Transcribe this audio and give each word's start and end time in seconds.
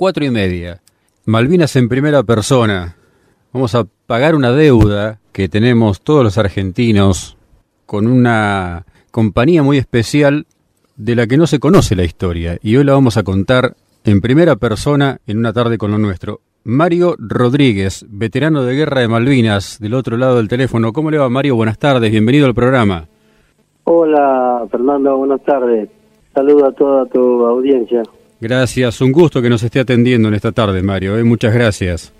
cuatro 0.00 0.24
y 0.24 0.30
media. 0.30 0.80
Malvinas 1.26 1.76
en 1.76 1.90
primera 1.90 2.22
persona. 2.22 2.96
Vamos 3.52 3.74
a 3.74 3.84
pagar 4.06 4.34
una 4.34 4.50
deuda 4.50 5.18
que 5.30 5.50
tenemos 5.50 6.00
todos 6.00 6.24
los 6.24 6.38
argentinos 6.38 7.36
con 7.84 8.06
una 8.06 8.86
compañía 9.10 9.62
muy 9.62 9.76
especial 9.76 10.46
de 10.96 11.14
la 11.16 11.26
que 11.26 11.36
no 11.36 11.46
se 11.46 11.58
conoce 11.58 11.96
la 11.96 12.04
historia 12.04 12.56
y 12.62 12.76
hoy 12.76 12.84
la 12.84 12.94
vamos 12.94 13.18
a 13.18 13.24
contar 13.24 13.74
en 14.04 14.22
primera 14.22 14.56
persona 14.56 15.18
en 15.26 15.36
una 15.36 15.52
tarde 15.52 15.76
con 15.76 15.90
lo 15.90 15.98
nuestro. 15.98 16.40
Mario 16.64 17.14
Rodríguez, 17.18 18.06
veterano 18.08 18.62
de 18.62 18.76
guerra 18.76 19.02
de 19.02 19.08
Malvinas, 19.08 19.80
del 19.80 19.92
otro 19.92 20.16
lado 20.16 20.38
del 20.38 20.48
teléfono. 20.48 20.94
¿Cómo 20.94 21.10
le 21.10 21.18
va 21.18 21.28
Mario? 21.28 21.56
Buenas 21.56 21.78
tardes, 21.78 22.10
bienvenido 22.10 22.46
al 22.46 22.54
programa. 22.54 23.04
Hola 23.84 24.66
Fernando, 24.70 25.18
buenas 25.18 25.42
tardes. 25.42 25.90
Saludo 26.32 26.68
a 26.68 26.72
toda 26.72 27.04
tu 27.04 27.44
audiencia. 27.44 28.02
Gracias, 28.40 29.00
un 29.00 29.12
gusto 29.12 29.42
que 29.42 29.50
nos 29.50 29.62
esté 29.62 29.80
atendiendo 29.80 30.28
en 30.28 30.34
esta 30.34 30.52
tarde, 30.52 30.82
Mario. 30.82 31.18
¿eh? 31.18 31.24
Muchas 31.24 31.52
gracias. 31.52 32.12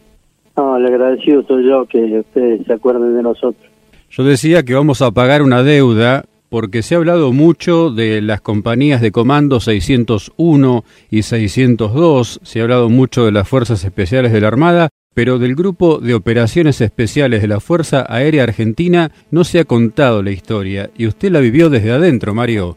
No, 0.57 0.79
le 0.79 0.89
agradecido 0.89 1.43
soy 1.45 1.67
yo 1.67 1.87
que 1.87 2.21
ustedes 2.21 2.67
se 2.67 2.73
acuerden 2.73 3.17
de 3.17 3.23
nosotros. 3.23 3.71
Yo 4.11 4.25
decía 4.25 4.63
que 4.63 4.75
vamos 4.75 5.01
a 5.01 5.13
pagar 5.13 5.41
una 5.41 5.63
deuda 5.63 6.25
porque 6.51 6.83
se 6.83 6.95
ha 6.95 6.99
hablado 6.99 7.33
mucho 7.33 7.91
de 7.91 8.21
las 8.21 8.41
compañías 8.41 9.01
de 9.01 9.13
comando 9.13 9.61
601 9.61 10.85
y 11.11 11.23
602, 11.23 12.41
se 12.43 12.61
ha 12.61 12.63
hablado 12.65 12.91
mucho 12.91 13.25
de 13.25 13.33
las 13.33 13.49
Fuerzas 13.49 13.85
Especiales 13.85 14.33
de 14.33 14.41
la 14.41 14.49
Armada, 14.49 14.89
pero 15.15 15.39
del 15.39 15.55
Grupo 15.55 15.99
de 15.99 16.15
Operaciones 16.15 16.81
Especiales 16.81 17.41
de 17.41 17.49
la 17.49 17.61
Fuerza 17.61 18.05
Aérea 18.09 18.43
Argentina 18.43 19.13
no 19.31 19.45
se 19.45 19.61
ha 19.61 19.65
contado 19.65 20.23
la 20.23 20.33
historia 20.33 20.91
y 20.99 21.07
usted 21.07 21.31
la 21.31 21.41
vivió 21.41 21.71
desde 21.71 21.93
adentro, 21.93 22.35
Mario. 22.35 22.77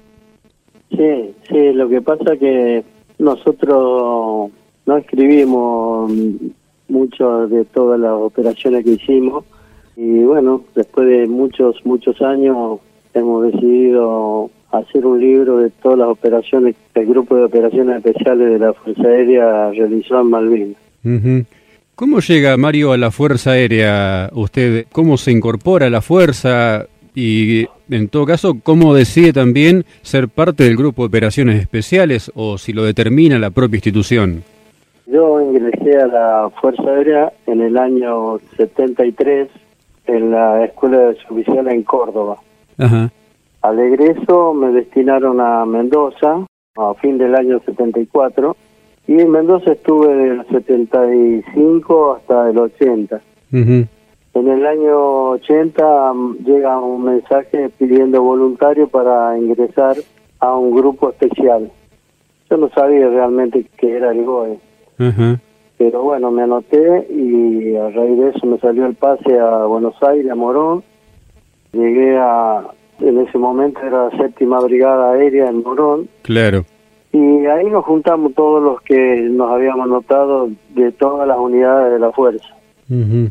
Sí, 0.92 1.34
sí, 1.50 1.74
lo 1.74 1.90
que 1.90 2.02
pasa 2.02 2.38
que 2.40 2.84
nosotros 3.20 4.52
no 4.86 4.98
escribimos 4.98 6.12
mucho 6.88 7.48
de 7.48 7.66
todas 7.66 8.00
las 8.00 8.14
operaciones 8.14 8.84
que 8.84 8.92
hicimos 8.92 9.46
y 9.96 10.24
bueno, 10.24 10.64
después 10.76 11.08
de 11.08 11.28
muchos, 11.28 11.76
muchos 11.86 12.22
años 12.22 12.80
hemos 13.14 13.52
decidido 13.52 14.50
hacer 14.72 15.06
un 15.06 15.20
libro 15.20 15.58
de 15.58 15.70
todas 15.70 16.00
las 16.00 16.08
operaciones 16.08 16.76
que 16.94 17.02
el 17.02 17.08
Grupo 17.08 17.36
de 17.36 17.44
Operaciones 17.44 17.98
Especiales 17.98 18.52
de 18.54 18.60
la 18.60 18.74
Fuerza 18.74 19.04
Aérea 19.04 19.70
realizó 19.72 20.20
en 20.20 20.30
Malvinas. 20.30 20.78
¿Cómo 21.96 22.20
llega 22.22 22.58
Mario 22.58 22.92
a 22.92 22.98
la 22.98 23.12
Fuerza 23.12 23.52
Aérea 23.52 24.32
usted? 24.34 24.88
¿Cómo 24.92 25.18
se 25.18 25.32
incorpora 25.32 25.88
a 25.88 25.90
la 25.92 26.02
Fuerza? 26.02 26.88
Y 27.16 27.68
en 27.90 28.10
todo 28.10 28.26
caso, 28.26 28.58
¿cómo 28.64 28.96
decide 28.96 29.34
también 29.34 29.86
ser 30.02 30.30
parte 30.30 30.64
del 30.64 30.76
Grupo 30.76 31.04
de 31.04 31.08
Operaciones 31.08 31.62
Especiales 31.62 32.32
o 32.36 32.58
si 32.58 32.74
lo 32.74 32.84
determina 32.84 33.38
la 33.38 33.52
propia 33.52 33.78
institución? 33.78 34.44
Yo 35.06 35.42
ingresé 35.42 35.98
a 35.98 36.08
la 36.08 36.50
Fuerza 36.62 36.84
Aérea 36.84 37.32
en 37.46 37.62
el 37.62 37.78
año 37.78 38.40
73 38.58 39.50
en 40.08 40.32
la 40.32 40.66
Escuela 40.66 40.98
de 40.98 41.18
Oficial 41.30 41.68
en 41.68 41.84
Córdoba. 41.84 42.38
Ajá. 42.78 43.12
Al 43.62 43.80
egreso 43.80 44.54
me 44.54 44.72
destinaron 44.72 45.40
a 45.40 45.66
Mendoza 45.66 46.46
a 46.76 46.94
fin 46.96 47.18
del 47.18 47.36
año 47.36 47.60
74 47.66 48.56
y 49.08 49.20
en 49.20 49.32
Mendoza 49.32 49.74
estuve 49.74 50.14
del 50.14 50.46
75 50.48 52.16
hasta 52.16 52.50
el 52.50 52.58
80. 52.58 53.22
Ujú. 53.52 53.86
En 54.34 54.48
el 54.48 54.66
año 54.66 55.30
80 55.32 56.14
mm, 56.14 56.38
llega 56.46 56.80
un 56.80 57.04
mensaje 57.04 57.70
pidiendo 57.78 58.22
voluntario 58.24 58.88
para 58.88 59.38
ingresar 59.38 59.96
a 60.40 60.56
un 60.56 60.76
grupo 60.76 61.10
especial. 61.10 61.72
Yo 62.50 62.58
no 62.58 62.70
sabía 62.70 63.08
realmente 63.10 63.66
qué 63.78 63.98
era 63.98 64.12
el 64.12 64.24
GOE, 64.26 64.58
Ajá. 65.00 65.40
pero 65.78 66.02
bueno, 66.04 66.32
me 66.32 66.44
anoté 66.44 67.08
y 67.12 67.76
a 67.76 67.90
raíz 67.90 68.18
de 68.20 68.30
eso 68.30 68.46
me 68.48 68.58
salió 68.60 68.86
el 68.86 68.96
pase 68.96 69.40
a 69.40 69.66
Buenos 69.66 69.96
Aires, 70.04 70.32
a 70.32 70.36
Morón. 70.36 70.84
Llegué 71.72 72.18
a, 72.18 72.64
en 73.00 73.20
ese 73.20 73.38
momento 73.38 73.80
era 73.82 74.10
la 74.10 74.18
séptima 74.18 74.60
brigada 74.62 75.14
aérea 75.14 75.50
en 75.50 75.64
Morón, 75.64 76.08
Claro. 76.24 76.66
y 77.12 77.46
ahí 77.48 77.66
nos 77.70 77.86
juntamos 77.86 78.34
todos 78.36 78.62
los 78.62 78.82
que 78.82 79.22
nos 79.32 79.52
habíamos 79.52 79.86
anotado 79.86 80.50
de 80.76 80.92
todas 80.92 81.28
las 81.28 81.38
unidades 81.40 81.94
de 81.94 82.00
la 82.00 82.12
fuerza. 82.12 82.48
Ujú. 82.90 83.30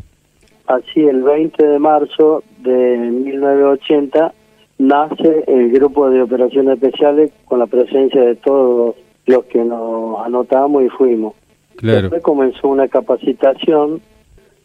Así, 0.67 1.01
el 1.01 1.23
20 1.23 1.65
de 1.65 1.79
marzo 1.79 2.43
de 2.59 2.97
1980 2.97 4.33
nace 4.79 5.43
el 5.47 5.71
grupo 5.71 6.09
de 6.09 6.21
operaciones 6.21 6.75
especiales 6.75 7.31
con 7.45 7.59
la 7.59 7.67
presencia 7.67 8.21
de 8.21 8.35
todos 8.35 8.95
los 9.25 9.43
que 9.45 9.63
nos 9.63 10.25
anotamos 10.25 10.83
y 10.83 10.89
fuimos. 10.89 11.33
Claro. 11.75 12.01
Después 12.01 12.23
comenzó 12.23 12.67
una 12.67 12.87
capacitación. 12.87 14.01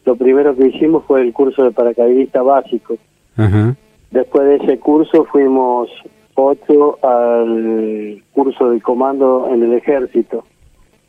Lo 0.05 0.15
primero 0.15 0.55
que 0.55 0.67
hicimos 0.67 1.03
fue 1.05 1.21
el 1.21 1.33
curso 1.33 1.63
de 1.63 1.71
paracaidista 1.71 2.41
básico. 2.41 2.95
Ajá. 3.35 3.75
Después 4.11 4.47
de 4.47 4.55
ese 4.55 4.79
curso 4.79 5.25
fuimos 5.25 5.89
ocho 6.35 6.97
al 7.05 8.23
curso 8.31 8.69
de 8.69 8.81
comando 8.81 9.47
en 9.51 9.63
el 9.63 9.73
ejército. 9.73 10.45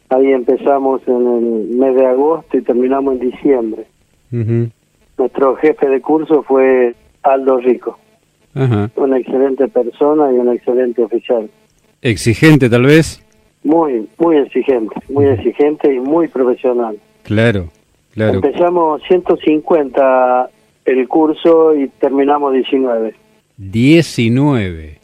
Ahí 0.08 0.32
empezamos 0.32 1.00
en 1.06 1.26
el 1.26 1.76
mes 1.76 1.94
de 1.94 2.06
agosto 2.06 2.58
y 2.58 2.62
terminamos 2.62 3.14
en 3.14 3.30
diciembre. 3.30 3.86
Ujú. 4.32 4.68
Nuestro 5.20 5.54
jefe 5.56 5.86
de 5.86 6.00
curso 6.00 6.42
fue 6.44 6.94
Aldo 7.22 7.58
Rico, 7.58 7.98
Ajá. 8.54 8.90
una 8.96 9.18
excelente 9.18 9.68
persona 9.68 10.32
y 10.32 10.36
un 10.36 10.50
excelente 10.50 11.02
oficial. 11.02 11.50
Exigente 12.00 12.70
tal 12.70 12.86
vez. 12.86 13.22
Muy, 13.62 14.08
muy 14.16 14.38
exigente, 14.38 14.94
muy 15.10 15.26
exigente 15.26 15.92
y 15.92 16.00
muy 16.00 16.28
profesional. 16.28 16.96
Claro. 17.24 17.68
Claro. 18.14 18.36
Empezamos 18.36 19.02
150 19.08 20.48
el 20.86 21.06
curso 21.06 21.74
y 21.74 21.88
terminamos 21.88 22.54
19. 22.54 23.14
19. 23.58 24.98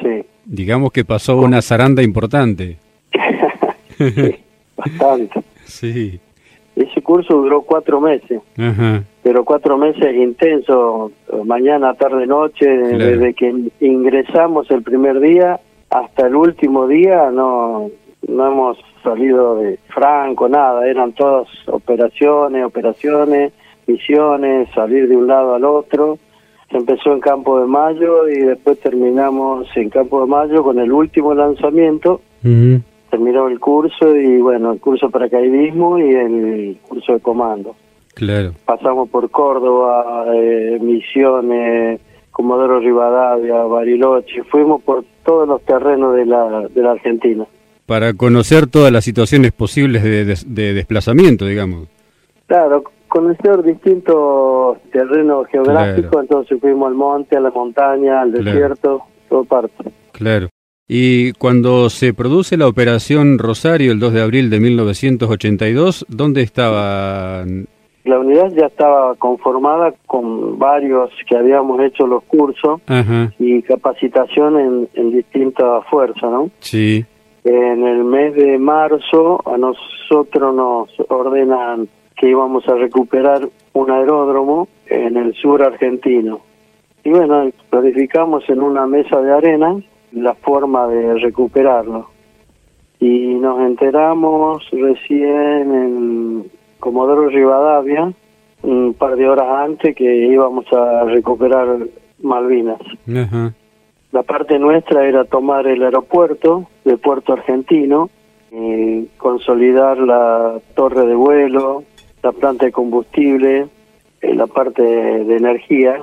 Sí, 0.00 0.26
Digamos 0.46 0.92
que 0.92 1.04
pasó 1.04 1.36
una 1.36 1.60
zaranda 1.60 2.02
importante. 2.02 2.78
sí, 3.98 4.34
bastante. 4.74 5.40
Sí. 5.66 6.18
Ese 6.78 7.02
curso 7.02 7.34
duró 7.34 7.62
cuatro 7.62 8.00
meses, 8.00 8.40
pero 9.24 9.44
cuatro 9.44 9.76
meses 9.76 10.14
intensos, 10.14 11.10
mañana, 11.44 11.94
tarde, 11.94 12.24
noche, 12.24 12.66
desde 12.68 13.34
que 13.34 13.52
ingresamos 13.80 14.70
el 14.70 14.82
primer 14.82 15.18
día 15.18 15.58
hasta 15.90 16.28
el 16.28 16.36
último 16.36 16.86
día 16.86 17.30
no, 17.32 17.90
no 18.28 18.46
hemos 18.46 18.78
salido 19.02 19.56
de 19.56 19.78
franco, 19.88 20.48
nada, 20.48 20.86
eran 20.86 21.12
todas 21.14 21.48
operaciones, 21.66 22.64
operaciones, 22.64 23.52
misiones, 23.86 24.68
salir 24.72 25.08
de 25.08 25.16
un 25.16 25.26
lado 25.26 25.54
al 25.54 25.64
otro. 25.64 26.18
Se 26.70 26.76
empezó 26.76 27.12
en 27.12 27.20
Campo 27.20 27.58
de 27.58 27.66
Mayo 27.66 28.28
y 28.28 28.40
después 28.40 28.78
terminamos 28.80 29.66
en 29.74 29.88
Campo 29.88 30.20
de 30.20 30.26
Mayo 30.26 30.62
con 30.62 30.78
el 30.78 30.92
último 30.92 31.34
lanzamiento. 31.34 32.20
Terminó 33.10 33.48
el 33.48 33.58
curso 33.60 34.14
y 34.14 34.38
bueno, 34.40 34.72
el 34.72 34.80
curso 34.80 35.06
de 35.06 35.12
paracaidismo 35.12 35.98
y 35.98 36.14
el 36.14 36.78
curso 36.88 37.12
de 37.14 37.20
comando. 37.20 37.74
Claro. 38.14 38.52
Pasamos 38.64 39.08
por 39.10 39.30
Córdoba, 39.30 40.26
eh, 40.34 40.78
Misiones, 40.80 42.00
Comodoro 42.32 42.80
Rivadavia, 42.80 43.62
Bariloche, 43.64 44.42
fuimos 44.44 44.82
por 44.82 45.04
todos 45.24 45.46
los 45.48 45.62
terrenos 45.62 46.14
de 46.14 46.26
la, 46.26 46.66
de 46.68 46.82
la 46.82 46.92
Argentina. 46.92 47.44
Para 47.86 48.12
conocer 48.14 48.66
todas 48.66 48.92
las 48.92 49.04
situaciones 49.04 49.52
posibles 49.52 50.02
de, 50.02 50.24
des- 50.24 50.54
de 50.54 50.74
desplazamiento, 50.74 51.46
digamos. 51.46 51.88
Claro, 52.46 52.84
conocer 53.08 53.62
distintos 53.62 54.78
terrenos 54.92 55.46
geográficos, 55.48 56.10
Claro. 56.10 56.20
entonces 56.22 56.60
fuimos 56.60 56.88
al 56.88 56.94
monte, 56.94 57.36
a 57.36 57.40
la 57.40 57.50
montaña, 57.50 58.20
al 58.20 58.30
Claro. 58.32 58.44
desierto, 58.44 59.02
todo 59.28 59.44
parte. 59.44 59.84
Claro. 60.12 60.48
Y 60.90 61.34
cuando 61.34 61.90
se 61.90 62.14
produce 62.14 62.56
la 62.56 62.66
operación 62.66 63.38
Rosario 63.38 63.92
el 63.92 64.00
2 64.00 64.14
de 64.14 64.22
abril 64.22 64.48
de 64.48 64.58
1982, 64.58 66.06
¿dónde 66.08 66.40
estaban? 66.40 67.66
La 68.04 68.18
unidad 68.18 68.50
ya 68.56 68.66
estaba 68.66 69.14
conformada 69.16 69.92
con 70.06 70.58
varios 70.58 71.10
que 71.28 71.36
habíamos 71.36 71.78
hecho 71.82 72.06
los 72.06 72.24
cursos 72.24 72.80
Ajá. 72.86 73.34
y 73.38 73.60
capacitación 73.60 74.58
en, 74.58 74.88
en 74.94 75.12
distintas 75.12 75.84
fuerzas, 75.90 76.30
¿no? 76.30 76.50
Sí. 76.60 77.04
En 77.44 77.86
el 77.86 78.04
mes 78.04 78.34
de 78.34 78.58
marzo 78.58 79.42
a 79.46 79.58
nosotros 79.58 80.54
nos 80.54 80.88
ordenan 81.10 81.86
que 82.16 82.30
íbamos 82.30 82.66
a 82.66 82.76
recuperar 82.76 83.46
un 83.74 83.90
aeródromo 83.90 84.68
en 84.86 85.18
el 85.18 85.34
sur 85.34 85.62
argentino. 85.62 86.40
Y 87.04 87.10
bueno, 87.10 87.50
planificamos 87.68 88.48
en 88.48 88.62
una 88.62 88.86
mesa 88.86 89.20
de 89.20 89.32
arena 89.32 89.76
la 90.12 90.34
forma 90.34 90.86
de 90.88 91.14
recuperarlo. 91.14 92.08
Y 93.00 93.34
nos 93.34 93.60
enteramos 93.60 94.64
recién 94.72 95.74
en 95.74 96.50
Comodoro 96.80 97.28
Rivadavia, 97.28 98.12
un 98.62 98.94
par 98.94 99.16
de 99.16 99.28
horas 99.28 99.68
antes, 99.68 99.94
que 99.94 100.26
íbamos 100.26 100.64
a 100.72 101.04
recuperar 101.04 101.78
Malvinas. 102.22 102.80
La 104.10 104.22
parte 104.22 104.58
nuestra 104.58 105.06
era 105.06 105.24
tomar 105.24 105.66
el 105.66 105.82
aeropuerto 105.82 106.68
de 106.84 106.96
Puerto 106.96 107.34
Argentino 107.34 108.10
y 108.50 109.04
consolidar 109.18 109.98
la 109.98 110.58
torre 110.74 111.06
de 111.06 111.14
vuelo, 111.14 111.84
la 112.22 112.32
planta 112.32 112.64
de 112.64 112.72
combustible, 112.72 113.66
eh, 114.20 114.34
la 114.34 114.46
parte 114.46 114.82
de 114.82 115.36
energía. 115.36 116.02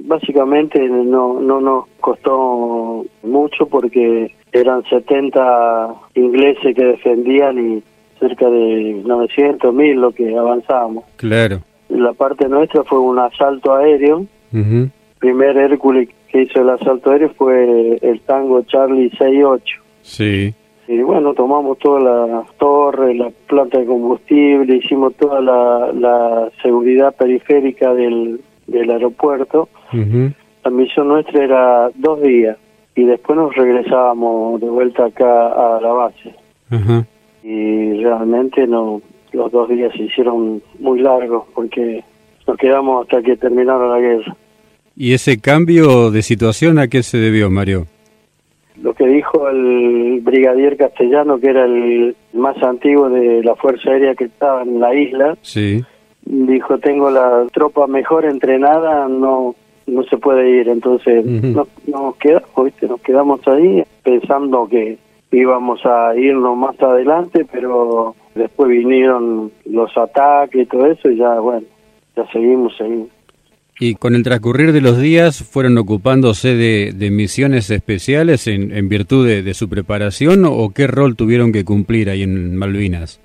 Básicamente 0.00 0.80
no, 0.88 1.40
no 1.40 1.60
nos 1.60 1.84
costó 2.00 3.04
mucho 3.22 3.66
porque 3.66 4.32
eran 4.52 4.84
70 4.84 5.94
ingleses 6.14 6.74
que 6.74 6.84
defendían 6.84 7.58
y 7.58 7.82
cerca 8.18 8.48
de 8.48 9.02
900, 9.04 9.74
1000 9.74 10.00
lo 10.00 10.12
que 10.12 10.36
avanzábamos. 10.36 11.04
Claro. 11.16 11.60
La 11.88 12.12
parte 12.12 12.48
nuestra 12.48 12.82
fue 12.84 12.98
un 12.98 13.18
asalto 13.18 13.74
aéreo. 13.74 14.26
Ujú. 14.52 14.88
primer 15.18 15.56
Hércules 15.56 16.08
que 16.28 16.42
hizo 16.42 16.60
el 16.60 16.70
asalto 16.70 17.10
aéreo 17.10 17.30
fue 17.30 17.98
el 18.00 18.20
Tango 18.20 18.62
Charlie 18.62 19.10
68. 19.10 19.64
Sí. 20.02 20.54
Y 20.86 20.98
bueno, 21.00 21.32
tomamos 21.32 21.78
toda 21.78 22.00
la 22.00 22.44
torre, 22.58 23.14
la 23.14 23.30
planta 23.48 23.78
de 23.78 23.86
combustible, 23.86 24.76
hicimos 24.76 25.14
toda 25.14 25.40
la, 25.40 25.92
la 25.92 26.50
seguridad 26.62 27.14
periférica 27.16 27.94
del, 27.94 28.40
del 28.66 28.90
aeropuerto. 28.90 29.68
Ujú. 29.92 30.32
La 30.64 30.70
misión 30.70 31.08
nuestra 31.08 31.44
era 31.44 31.90
dos 31.94 32.22
días 32.22 32.56
y 32.94 33.04
después 33.04 33.36
nos 33.36 33.54
regresábamos 33.54 34.60
de 34.60 34.68
vuelta 34.68 35.06
acá 35.06 35.76
a 35.76 35.80
la 35.80 35.92
base. 35.92 36.34
Y 37.42 38.02
realmente 38.02 38.66
no 38.66 39.00
los 39.32 39.52
dos 39.52 39.68
días 39.68 39.92
se 39.96 40.04
hicieron 40.04 40.62
muy 40.78 41.00
largos 41.00 41.44
porque 41.54 42.02
nos 42.46 42.56
quedamos 42.56 43.02
hasta 43.04 43.22
que 43.22 43.36
terminara 43.36 43.86
la 43.86 43.98
guerra. 43.98 44.36
¿Y 44.96 45.12
ese 45.12 45.40
cambio 45.40 46.10
de 46.10 46.22
situación 46.22 46.78
a 46.78 46.88
qué 46.88 47.02
se 47.02 47.18
debió, 47.18 47.50
Mario? 47.50 47.86
Lo 48.80 48.94
que 48.94 49.06
dijo 49.06 49.48
el 49.48 50.20
brigadier 50.22 50.76
castellano, 50.76 51.38
que 51.38 51.48
era 51.48 51.64
el 51.64 52.16
más 52.32 52.60
antiguo 52.62 53.08
de 53.08 53.42
la 53.42 53.54
Fuerza 53.56 53.90
Aérea 53.90 54.14
que 54.14 54.24
estaba 54.24 54.62
en 54.62 54.80
la 54.80 54.94
isla, 54.94 55.36
Sí. 55.42 55.82
Dijo, 56.24 56.78
tengo 56.78 57.10
la 57.10 57.46
tropa 57.52 57.86
mejor 57.86 58.24
entrenada, 58.24 59.08
no 59.08 59.54
no 59.86 60.02
se 60.04 60.16
puede 60.16 60.60
ir. 60.60 60.68
Entonces 60.68 61.24
Ujú. 61.24 61.46
nos, 61.48 61.68
nos 61.86 62.16
quedamos, 62.16 62.64
¿viste? 62.64 62.88
nos 62.88 63.00
quedamos 63.00 63.46
ahí 63.46 63.82
pensando 64.02 64.66
que 64.68 64.98
íbamos 65.30 65.84
a 65.84 66.16
irnos 66.16 66.56
más 66.56 66.80
adelante, 66.80 67.46
pero 67.50 68.14
después 68.34 68.70
vinieron 68.70 69.50
los 69.66 69.96
ataques 69.96 70.62
y 70.62 70.66
todo 70.66 70.86
eso 70.86 71.10
y 71.10 71.16
ya, 71.16 71.40
bueno, 71.40 71.66
ya 72.16 72.26
seguimos, 72.32 72.76
seguimos. 72.76 73.08
Y 73.80 73.96
con 73.96 74.14
el 74.14 74.22
transcurrir 74.22 74.72
de 74.72 74.80
los 74.80 75.00
días 75.00 75.42
fueron 75.42 75.76
ocupándose 75.78 76.54
de, 76.54 76.92
de 76.94 77.10
misiones 77.10 77.70
especiales 77.70 78.46
en, 78.46 78.70
en 78.70 78.88
virtud 78.88 79.26
de, 79.26 79.42
de 79.42 79.54
su 79.54 79.68
preparación 79.68 80.44
o 80.46 80.70
qué 80.70 80.86
rol 80.86 81.16
tuvieron 81.16 81.50
que 81.50 81.64
cumplir 81.64 82.08
ahí 82.08 82.22
en 82.22 82.56
Malvinas. 82.56 83.20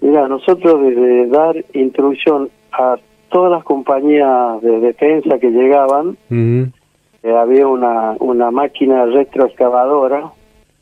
Mira, 0.00 0.28
nosotros 0.28 0.80
desde 0.82 1.26
dar 1.28 1.56
instrucción 1.74 2.50
a 2.72 2.96
todas 3.30 3.50
las 3.52 3.64
compañías 3.64 4.60
de 4.62 4.80
defensa 4.80 5.38
que 5.38 5.50
llegaban, 5.50 6.16
eh, 6.30 7.32
había 7.36 7.66
una, 7.66 8.16
una 8.18 8.50
máquina 8.50 9.06
retroexcavadora 9.06 10.32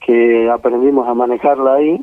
que 0.06 0.49
aprendimos 0.50 1.08
a 1.08 1.14
manejarla 1.14 1.75
ahí, 1.75 2.00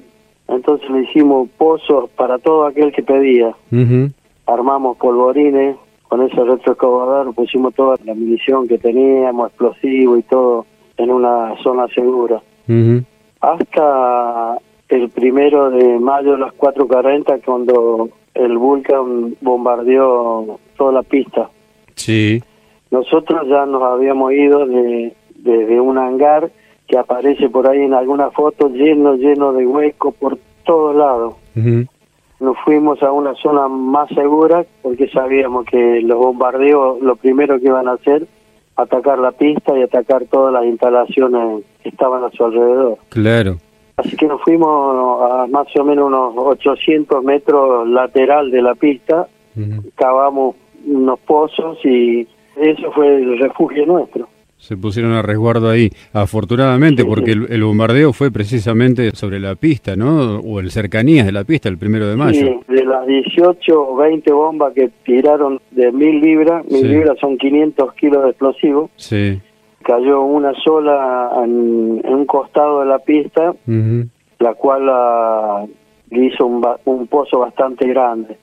entonces 0.47 0.89
le 0.89 1.03
hicimos 1.03 1.49
pozos 1.57 2.09
para 2.11 2.37
todo 2.37 2.65
aquel 2.67 2.91
que 2.91 3.01
pedía, 3.01 3.55
Ujú. 3.71 4.11
armamos 4.45 4.97
polvorines, 4.97 5.77
con 6.07 6.21
ese 6.21 6.35
retroexcavador 6.35 7.33
pusimos 7.33 7.73
toda 7.73 7.95
la 8.05 8.13
munición 8.13 8.67
que 8.67 8.77
teníamos, 8.77 9.47
explosivo 9.47 10.17
y 10.17 10.21
todo 10.23 10.65
en 10.97 11.09
una 11.11 11.55
zona 11.63 11.87
segura. 11.87 12.41
Ujú. 12.67 13.03
hasta 13.41 14.57
el 14.95 15.09
primero 15.09 15.69
de 15.69 15.99
mayo 15.99 16.35
a 16.35 16.39
las 16.39 16.53
4.40 16.53 17.43
cuando 17.45 18.09
el 18.33 18.57
Vulcan 18.57 19.35
bombardeó 19.41 20.59
toda 20.77 20.91
la 20.91 21.03
pista. 21.03 21.49
Sí. 21.95 22.41
Nosotros 22.91 23.47
ya 23.47 23.65
nos 23.65 23.83
habíamos 23.83 24.33
ido 24.33 24.65
de, 24.65 25.13
de, 25.35 25.65
de 25.65 25.79
un 25.79 25.97
hangar 25.97 26.51
que 26.87 26.97
aparece 26.97 27.49
por 27.49 27.67
ahí 27.67 27.81
en 27.81 27.93
alguna 27.93 28.29
foto 28.31 28.69
lleno, 28.69 29.15
lleno 29.15 29.53
de 29.53 29.65
huecos 29.65 30.13
por 30.15 30.37
todos 30.63 30.95
lados. 30.95 31.35
Nos 32.39 32.57
fuimos 32.65 33.01
a 33.01 33.11
una 33.11 33.33
zona 33.35 33.67
más 33.67 34.09
segura 34.09 34.65
porque 34.81 35.07
sabíamos 35.07 35.65
que 35.65 36.01
los 36.01 36.17
bombardeos 36.17 37.01
lo 37.01 37.15
primero 37.15 37.59
que 37.59 37.67
iban 37.67 37.87
a 37.87 37.93
hacer 37.93 38.27
atacar 38.75 39.19
la 39.19 39.31
pista 39.31 39.77
y 39.77 39.83
atacar 39.83 40.25
todas 40.25 40.53
las 40.53 40.65
instalaciones 40.65 41.63
que 41.81 41.89
estaban 41.89 42.23
a 42.23 42.29
su 42.31 42.43
alrededor. 42.43 42.97
Claro. 43.09 43.57
Así 43.97 44.15
que 44.17 44.27
nos 44.27 44.41
fuimos 44.41 45.21
a 45.31 45.47
más 45.47 45.67
o 45.79 45.83
menos 45.85 46.07
unos 46.07 46.33
800 46.37 47.23
metros 47.23 47.87
lateral 47.87 48.51
de 48.51 48.61
la 48.61 48.75
pista, 48.75 49.27
cavamos 49.95 50.55
unos 50.85 51.19
pozos 51.21 51.77
y 51.85 52.27
eso 52.57 52.91
fue 52.93 53.07
el 53.15 53.39
refugio 53.39 53.85
nuestro. 53.85 54.27
Se 54.57 54.75
pusieron 54.77 55.11
a 55.13 55.21
resguardo 55.21 55.69
ahí, 55.69 55.89
afortunadamente, 56.13 57.03
Sí, 57.03 57.07
porque 57.07 57.33
sí. 57.33 57.37
el, 57.39 57.51
el 57.51 57.63
bombardeo 57.63 58.13
fue 58.13 58.31
precisamente 58.31 59.11
sobre 59.11 59.39
la 59.39 59.55
pista, 59.55 59.95
¿no? 59.95 60.39
O 60.39 60.59
en 60.59 60.69
cercanías 60.71 61.25
de 61.25 61.31
la 61.33 61.43
pista, 61.43 61.69
el 61.69 61.77
primero 61.77 62.07
de 62.07 62.15
mayo. 62.15 62.39
Sí, 62.67 62.73
de 62.73 62.83
las 62.85 63.05
18 63.05 63.81
o 63.81 63.95
20 63.97 64.31
bombas 64.33 64.73
que 64.73 64.89
tiraron 65.05 65.59
de 65.71 65.91
mil 65.91 66.19
libras, 66.19 66.65
mil 66.69 66.89
libras 66.89 67.17
son 67.19 67.37
500 67.37 67.93
kilos 67.93 68.23
de 68.23 68.29
explosivos, 68.29 68.89
Sí. 68.95 69.39
Cayó 69.85 70.21
una 70.21 70.53
sola 70.63 71.31
en, 71.43 72.01
en 72.03 72.13
un 72.13 72.25
costado 72.25 72.79
de 72.79 72.87
la 72.87 72.99
pista, 72.99 73.53
la 74.39 74.53
cual 74.55 74.89
ah, 74.89 75.65
le 76.09 76.25
hizo 76.25 76.45
un, 76.47 76.65
un 76.85 77.07
pozo 77.07 77.39
bastante 77.39 77.87
grande. 77.87 78.35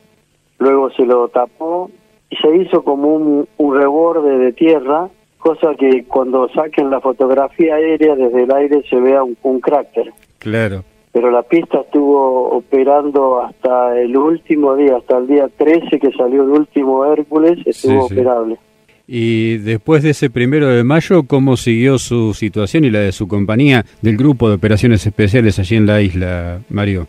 Luego 0.59 0.91
se 0.91 1.05
lo 1.05 1.29
tapó 1.29 1.91
y 2.31 2.37
se 2.37 2.57
hizo 2.57 2.85
como 2.85 3.09
un, 3.09 3.49
un 3.59 3.77
reborde 3.77 4.39
de 4.39 4.53
tierra, 4.53 5.09
cosa 5.39 5.75
que 5.75 6.05
cuando 6.05 6.49
saquen 6.51 6.91
la 6.91 7.01
fotografía 7.01 7.75
aérea 7.75 8.15
desde 8.15 8.45
el 8.45 8.53
aire 8.53 8.85
se 8.89 9.01
vea 9.01 9.25
un, 9.25 9.37
un 9.43 9.59
cráter. 9.59 10.13
Claro. 10.39 10.85
Pero 11.11 11.33
la 11.33 11.43
pista 11.43 11.81
estuvo 11.81 12.51
operando 12.57 13.43
hasta 13.43 14.01
el 14.01 14.17
último 14.17 14.77
día, 14.77 14.97
hasta 14.97 15.19
el 15.19 15.27
día 15.27 15.49
13 15.49 15.99
que 15.99 16.13
salió 16.13 16.45
el 16.45 16.51
último 16.51 17.05
Hércules, 17.05 17.59
estuvo 17.67 18.07
sí. 18.07 18.15
operable. 18.15 18.59
Y 19.07 19.59
después 19.59 20.03
de 20.03 20.11
ese 20.11 20.31
primero 20.31 20.69
de 20.69 20.85
mayo, 20.85 21.25
¿cómo 21.25 21.57
siguió 21.57 21.99
su 21.99 22.35
situación 22.35 22.85
y 22.85 22.91
la 22.91 23.01
de 23.01 23.13
su 23.13 23.29
compañía 23.29 23.85
del 24.01 24.17
grupo 24.17 24.49
de 24.49 24.57
operaciones 24.57 25.07
especiales 25.07 25.59
allí 25.59 25.77
en 25.77 25.87
la 25.87 26.01
isla, 26.01 26.61
Mario? 26.71 27.07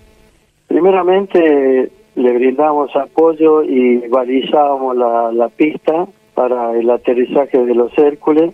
Primeramente 0.67 1.91
le 2.15 2.33
brindamos 2.33 2.95
apoyo 2.95 3.63
y 3.63 4.07
balizábamos 4.07 4.97
la, 4.97 5.31
la 5.31 5.49
pista 5.49 6.07
para 6.33 6.77
el 6.77 6.89
aterrizaje 6.89 7.63
de 7.63 7.75
los 7.75 7.95
Hércules 7.97 8.53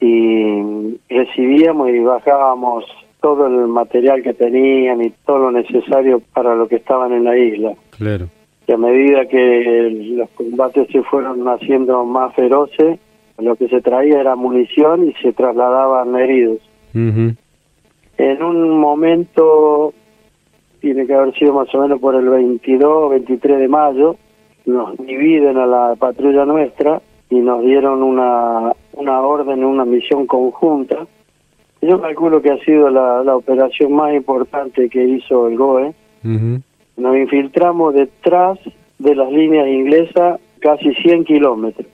y 0.00 0.98
recibíamos 1.08 1.90
y 1.90 1.98
bajábamos 2.00 2.84
todo 3.20 3.46
el 3.46 3.68
material 3.68 4.22
que 4.22 4.32
tenían 4.32 5.02
y 5.02 5.10
todo 5.26 5.38
lo 5.38 5.52
necesario 5.52 6.22
para 6.32 6.54
lo 6.54 6.66
que 6.68 6.76
estaban 6.76 7.12
en 7.12 7.24
la 7.24 7.36
isla. 7.36 7.72
Claro. 7.98 8.26
A 8.72 8.76
medida 8.76 9.26
que 9.26 9.90
los 10.14 10.30
combates 10.30 10.88
se 10.92 11.02
fueron 11.02 11.46
haciendo 11.48 12.04
más 12.04 12.34
feroces, 12.34 12.98
lo 13.38 13.56
que 13.56 13.68
se 13.68 13.80
traía 13.80 14.20
era 14.20 14.36
munición 14.36 15.08
y 15.08 15.12
se 15.14 15.32
trasladaban 15.32 16.14
heridos. 16.16 16.58
En 16.94 18.42
un 18.42 18.78
momento, 18.78 19.92
tiene 20.80 21.06
que 21.06 21.14
haber 21.14 21.34
sido 21.34 21.54
más 21.54 21.74
o 21.74 21.80
menos 21.80 22.00
por 22.00 22.14
el 22.14 22.28
22, 22.28 23.10
23 23.10 23.58
de 23.58 23.68
mayo, 23.68 24.16
nos 24.66 24.96
dividen 24.98 25.56
a 25.56 25.66
la 25.66 25.96
patrulla 25.98 26.44
nuestra 26.44 27.00
y 27.28 27.36
nos 27.36 27.62
dieron 27.64 28.02
una, 28.02 28.72
una 28.92 29.20
orden, 29.20 29.64
una 29.64 29.84
misión 29.84 30.26
conjunta. 30.26 31.06
Yo 31.82 32.00
calculo 32.00 32.42
que 32.42 32.50
ha 32.50 32.58
sido 32.58 32.90
la, 32.90 33.24
la 33.24 33.36
operación 33.36 33.92
más 33.92 34.14
importante 34.14 34.88
que 34.88 35.02
hizo 35.02 35.48
el 35.48 35.56
GOE. 35.56 35.94
Nos 37.00 37.16
infiltramos 37.16 37.94
detrás 37.94 38.58
de 38.98 39.14
las 39.14 39.32
líneas 39.32 39.66
inglesas 39.66 40.38
casi 40.60 40.92
100 40.94 41.24
kilómetros. 41.24 41.86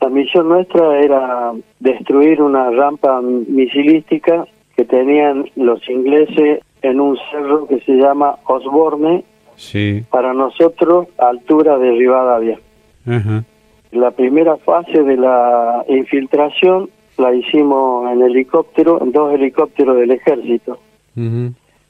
La 0.00 0.08
misión 0.08 0.48
nuestra 0.48 1.00
era 1.00 1.52
destruir 1.80 2.40
una 2.40 2.70
rampa 2.70 3.20
misilística 3.22 4.46
que 4.76 4.84
tenían 4.84 5.46
los 5.56 5.80
ingleses 5.88 6.60
en 6.82 7.00
un 7.00 7.18
cerro 7.30 7.66
que 7.66 7.80
se 7.80 7.92
llama 7.92 8.36
Osborne, 8.44 9.24
Sí. 9.56 10.02
para 10.10 10.32
nosotros 10.32 11.06
altura 11.18 11.78
de 11.78 11.92
Rivadavia. 11.92 12.58
Ajá. 13.06 13.44
La 13.92 14.10
primera 14.10 14.56
fase 14.56 15.02
de 15.02 15.16
la 15.16 15.84
infiltración 15.88 16.90
la 17.16 17.32
hicimos 17.34 18.10
en 18.12 18.22
helicóptero, 18.22 19.00
en 19.00 19.12
dos 19.12 19.32
helicópteros 19.32 19.96
del 19.96 20.10
ejército. 20.10 20.78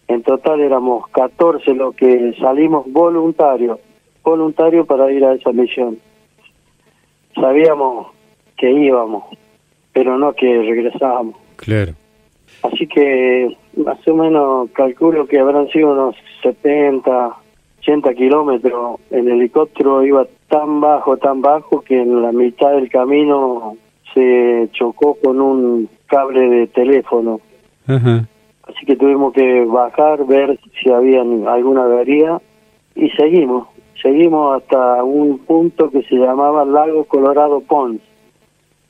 En 0.08 0.22
total 0.22 0.60
éramos 0.60 1.08
14 1.08 1.74
los 1.74 1.94
que 1.94 2.34
salimos 2.38 2.90
voluntarios, 2.92 3.78
voluntarios 4.22 4.86
para 4.86 5.10
ir 5.10 5.24
a 5.24 5.34
esa 5.34 5.52
misión. 5.52 5.98
Sabíamos 7.34 8.08
que 8.56 8.70
íbamos, 8.70 9.24
pero 9.92 10.18
no 10.18 10.34
que 10.34 10.62
regresábamos. 10.62 11.36
Claro. 11.56 11.92
Así 12.62 12.86
que 12.86 13.56
más 13.76 14.06
o 14.06 14.14
menos 14.14 14.70
calculo 14.70 15.26
que 15.26 15.38
habrán 15.38 15.68
sido 15.68 15.92
unos 15.92 16.16
70, 16.42 17.36
80 17.80 18.14
kilómetros. 18.14 19.00
El 19.10 19.28
helicóptero 19.28 20.04
iba 20.04 20.26
tan 20.48 20.80
bajo, 20.80 21.16
tan 21.16 21.42
bajo, 21.42 21.80
que 21.80 22.00
en 22.00 22.22
la 22.22 22.32
mitad 22.32 22.72
del 22.72 22.88
camino 22.90 23.76
se 24.14 24.68
chocó 24.72 25.16
con 25.22 25.40
un 25.40 25.88
cable 26.06 26.48
de 26.48 26.66
teléfono. 26.68 27.40
Ajá. 27.86 28.26
Así 28.74 28.86
que 28.86 28.96
tuvimos 28.96 29.32
que 29.32 29.64
bajar, 29.64 30.26
ver 30.26 30.58
si 30.82 30.90
había 30.90 31.20
alguna 31.22 31.84
avería 31.84 32.40
y 32.94 33.08
seguimos. 33.10 33.68
Seguimos 34.02 34.60
hasta 34.62 35.02
un 35.04 35.38
punto 35.38 35.90
que 35.90 36.02
se 36.02 36.16
llamaba 36.16 36.64
Lago 36.64 37.04
Colorado 37.04 37.60
Pons. 37.60 38.00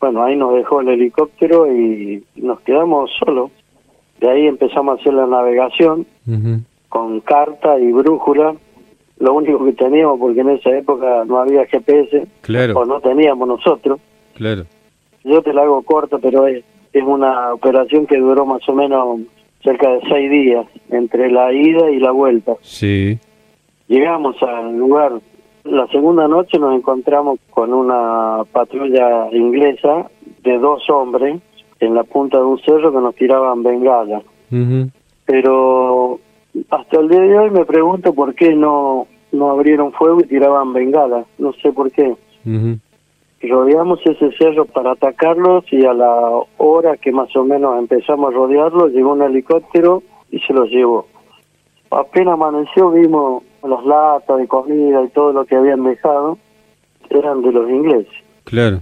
Bueno, 0.00 0.24
ahí 0.24 0.36
nos 0.36 0.54
dejó 0.54 0.80
el 0.80 0.88
helicóptero 0.88 1.70
y 1.72 2.24
nos 2.36 2.60
quedamos 2.60 3.10
solos. 3.24 3.50
De 4.20 4.30
ahí 4.30 4.46
empezamos 4.46 4.98
a 4.98 5.00
hacer 5.00 5.14
la 5.14 5.26
navegación 5.26 6.06
con 6.88 7.20
carta 7.20 7.78
y 7.78 7.92
brújula. 7.92 8.54
Lo 9.18 9.34
único 9.34 9.64
que 9.64 9.72
teníamos, 9.74 10.18
porque 10.18 10.40
en 10.40 10.50
esa 10.50 10.70
época 10.76 11.24
no 11.26 11.38
había 11.38 11.66
GPS, 11.66 12.26
Claro. 12.40 12.80
o 12.80 12.84
no 12.84 13.00
teníamos 13.00 13.46
nosotros. 13.46 14.00
Claro. 14.34 14.64
Yo 15.22 15.40
te 15.42 15.52
la 15.54 15.62
hago 15.62 15.82
corta, 15.82 16.18
pero 16.18 16.46
es, 16.46 16.64
es 16.92 17.02
una 17.04 17.54
operación 17.54 18.06
que 18.06 18.18
duró 18.18 18.44
más 18.44 18.68
o 18.68 18.74
menos 18.74 19.20
cerca 19.64 19.90
de 19.90 20.00
seis 20.08 20.30
días, 20.30 20.66
entre 20.90 21.30
la 21.30 21.52
ida 21.52 21.90
y 21.90 21.98
la 21.98 22.12
vuelta. 22.12 22.54
Sí. 22.60 23.18
Llegamos 23.88 24.36
al 24.42 24.76
lugar. 24.76 25.12
La 25.64 25.86
segunda 25.88 26.28
noche 26.28 26.58
nos 26.58 26.76
encontramos 26.76 27.40
con 27.50 27.72
una 27.72 28.44
patrulla 28.52 29.28
inglesa 29.32 30.10
de 30.42 30.58
dos 30.58 30.88
hombres 30.90 31.40
en 31.80 31.94
la 31.94 32.04
punta 32.04 32.38
de 32.38 32.44
un 32.44 32.58
cerro 32.58 32.92
que 32.92 32.98
nos 32.98 33.14
tiraban 33.14 33.62
bengalas. 33.62 34.22
Ujú. 34.52 34.90
Pero 35.24 36.20
hasta 36.70 37.00
el 37.00 37.08
día 37.08 37.20
de 37.20 37.38
hoy 37.38 37.50
me 37.50 37.64
pregunto 37.64 38.12
por 38.12 38.34
qué 38.34 38.54
no, 38.54 39.06
no 39.32 39.50
abrieron 39.50 39.92
fuego 39.92 40.20
y 40.20 40.26
tiraban 40.26 40.74
bengalas. 40.74 41.26
No 41.38 41.54
sé 41.54 41.72
por 41.72 41.90
qué. 41.90 42.14
Rodeamos 43.48 44.00
ese 44.04 44.32
cerro 44.32 44.64
para 44.64 44.92
atacarlos 44.92 45.64
y 45.70 45.84
a 45.84 45.92
la 45.92 46.30
hora 46.58 46.96
que 46.96 47.12
más 47.12 47.34
o 47.36 47.44
menos 47.44 47.78
empezamos 47.78 48.32
a 48.32 48.36
rodearlo, 48.36 48.88
llegó 48.88 49.12
un 49.12 49.22
helicóptero 49.22 50.02
y 50.30 50.40
se 50.40 50.52
los 50.52 50.68
llevó. 50.70 51.06
Apenas 51.90 52.34
amaneció 52.34 52.90
vimos 52.90 53.42
las 53.62 53.84
latas 53.84 54.38
de 54.38 54.48
comida 54.48 55.02
y 55.02 55.08
todo 55.08 55.32
lo 55.32 55.44
que 55.44 55.56
habían 55.56 55.84
dejado, 55.84 56.38
eran 57.10 57.42
de 57.42 57.52
los 57.52 57.68
ingleses. 57.70 58.12
Claro. 58.44 58.80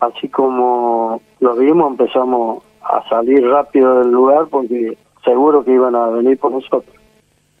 Así 0.00 0.28
como 0.28 1.20
los 1.40 1.58
vimos 1.58 1.90
empezamos 1.90 2.62
a 2.82 3.08
salir 3.08 3.46
rápido 3.46 4.00
del 4.00 4.10
lugar 4.10 4.46
porque 4.50 4.96
seguro 5.24 5.64
que 5.64 5.72
iban 5.72 5.94
a 5.94 6.08
venir 6.08 6.38
por 6.38 6.52
nosotros. 6.52 6.94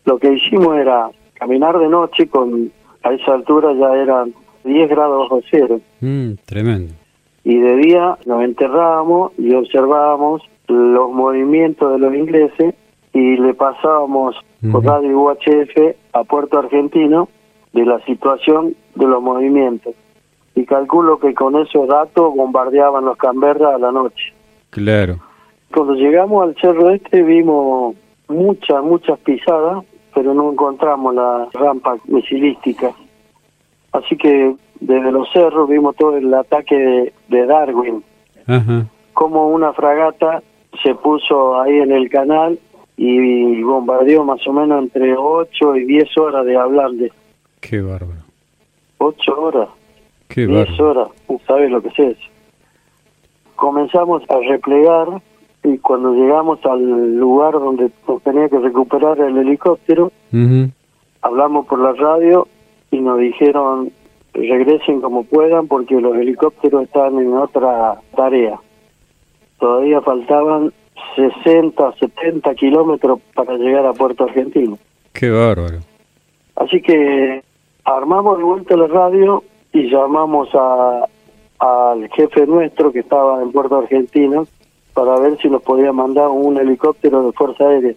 Lo 0.04 0.18
que 0.18 0.32
hicimos 0.32 0.76
era 0.76 1.10
caminar 1.34 1.78
de 1.78 1.88
noche 1.88 2.28
con, 2.28 2.70
a 3.02 3.12
esa 3.12 3.34
altura 3.34 3.72
ya 3.72 3.94
eran 3.96 4.34
10 4.64 4.88
grados 4.88 5.28
bajo 5.28 5.40
cero 5.50 5.80
Mm, 6.00 6.32
tremendo. 6.46 6.92
y 7.44 7.58
de 7.58 7.76
día 7.76 8.16
nos 8.26 8.42
enterrábamos 8.42 9.32
y 9.38 9.54
observábamos 9.54 10.42
los 10.68 11.10
movimientos 11.12 11.92
de 11.92 11.98
los 11.98 12.14
ingleses 12.14 12.74
y 13.12 13.36
le 13.36 13.54
pasábamos 13.54 14.34
por 14.72 14.80
Ujú. 14.80 14.88
radio 14.88 15.20
UHF 15.20 15.94
a 16.14 16.24
Puerto 16.24 16.58
Argentino 16.58 17.28
de 17.72 17.84
la 17.84 17.98
situación 18.06 18.74
de 18.94 19.06
los 19.06 19.22
movimientos. 19.22 19.94
Y 20.54 20.64
calculo 20.64 21.18
que 21.18 21.34
con 21.34 21.56
esos 21.56 21.86
datos 21.88 22.34
bombardeaban 22.34 23.04
los 23.04 23.16
Canberra 23.18 23.74
a 23.74 23.78
la 23.78 23.92
noche. 23.92 24.32
Claro. 24.70 25.16
Cuando 25.72 25.94
llegamos 25.94 26.44
al 26.44 26.54
cerro 26.60 26.90
este 26.90 27.22
vimos 27.22 27.94
muchas, 28.28 28.82
muchas 28.82 29.18
pisadas, 29.18 29.84
pero 30.14 30.32
no 30.32 30.52
encontramos 30.52 31.14
la 31.14 31.48
rampa 31.52 31.96
misilística. 32.06 32.92
Así 33.94 34.16
que 34.16 34.54
desde 34.80 35.10
los 35.12 35.28
cerros 35.32 35.68
vimos 35.68 35.94
todo 35.96 36.16
el 36.16 36.32
ataque 36.34 36.74
de, 36.76 37.12
de 37.28 37.46
Darwin, 37.46 38.02
Ajá. 38.46 38.86
como 39.14 39.48
una 39.48 39.72
fragata 39.72 40.42
se 40.82 40.94
puso 40.96 41.60
ahí 41.60 41.78
en 41.78 41.92
el 41.92 42.10
canal 42.10 42.58
y 42.96 43.62
bombardeó 43.62 44.24
más 44.24 44.44
o 44.46 44.52
menos 44.52 44.82
entre 44.82 45.16
8 45.16 45.76
y 45.76 45.84
10 45.84 46.18
horas 46.18 46.44
de 46.44 46.56
hablarle. 46.56 47.12
Qué 47.60 47.80
bárbaro. 47.80 48.20
8 48.98 49.40
horas, 49.40 49.68
Qué 50.28 50.46
10 50.46 50.68
bárbaro. 50.76 50.90
horas, 50.90 51.08
sabes 51.46 51.70
lo 51.70 51.80
que 51.80 51.88
es 51.88 51.98
eso. 52.00 52.28
Comenzamos 53.56 54.22
a 54.28 54.38
replegar 54.40 55.06
y 55.62 55.78
cuando 55.78 56.12
llegamos 56.14 56.58
al 56.66 57.16
lugar 57.16 57.52
donde 57.52 57.90
nos 58.08 58.22
tenía 58.24 58.48
que 58.48 58.58
recuperar 58.58 59.20
el 59.20 59.38
helicóptero, 59.38 60.10
hablamos 61.22 61.66
por 61.66 61.78
la 61.78 61.92
radio 61.92 62.48
y 62.94 63.00
nos 63.00 63.18
dijeron 63.18 63.90
regresen 64.32 65.00
como 65.00 65.24
puedan 65.24 65.66
porque 65.68 66.00
los 66.00 66.16
helicópteros 66.16 66.84
están 66.84 67.18
en 67.18 67.34
otra 67.34 68.00
tarea. 68.16 68.58
Todavía 69.58 70.00
faltaban 70.00 70.72
60, 71.16 71.92
70 71.98 72.54
kilómetros 72.54 73.20
para 73.34 73.56
llegar 73.56 73.86
a 73.86 73.92
Puerto 73.92 74.24
Argentino. 74.24 74.78
Qué 75.12 75.30
bárbaro. 75.30 75.78
Así 76.56 76.80
que 76.82 77.42
armamos 77.84 78.38
de 78.38 78.44
vuelta 78.44 78.76
la 78.76 78.86
radio 78.86 79.42
y 79.72 79.88
llamamos 79.90 80.48
a 80.54 81.06
al 81.58 82.08
jefe 82.10 82.46
nuestro 82.46 82.92
que 82.92 83.00
estaba 83.00 83.40
en 83.42 83.52
Puerto 83.52 83.78
Argentino 83.78 84.46
para 84.92 85.18
ver 85.18 85.38
si 85.38 85.48
nos 85.48 85.62
podía 85.62 85.92
mandar 85.92 86.28
un 86.28 86.58
helicóptero 86.58 87.26
de 87.26 87.32
Fuerza 87.32 87.68
Aérea. 87.68 87.94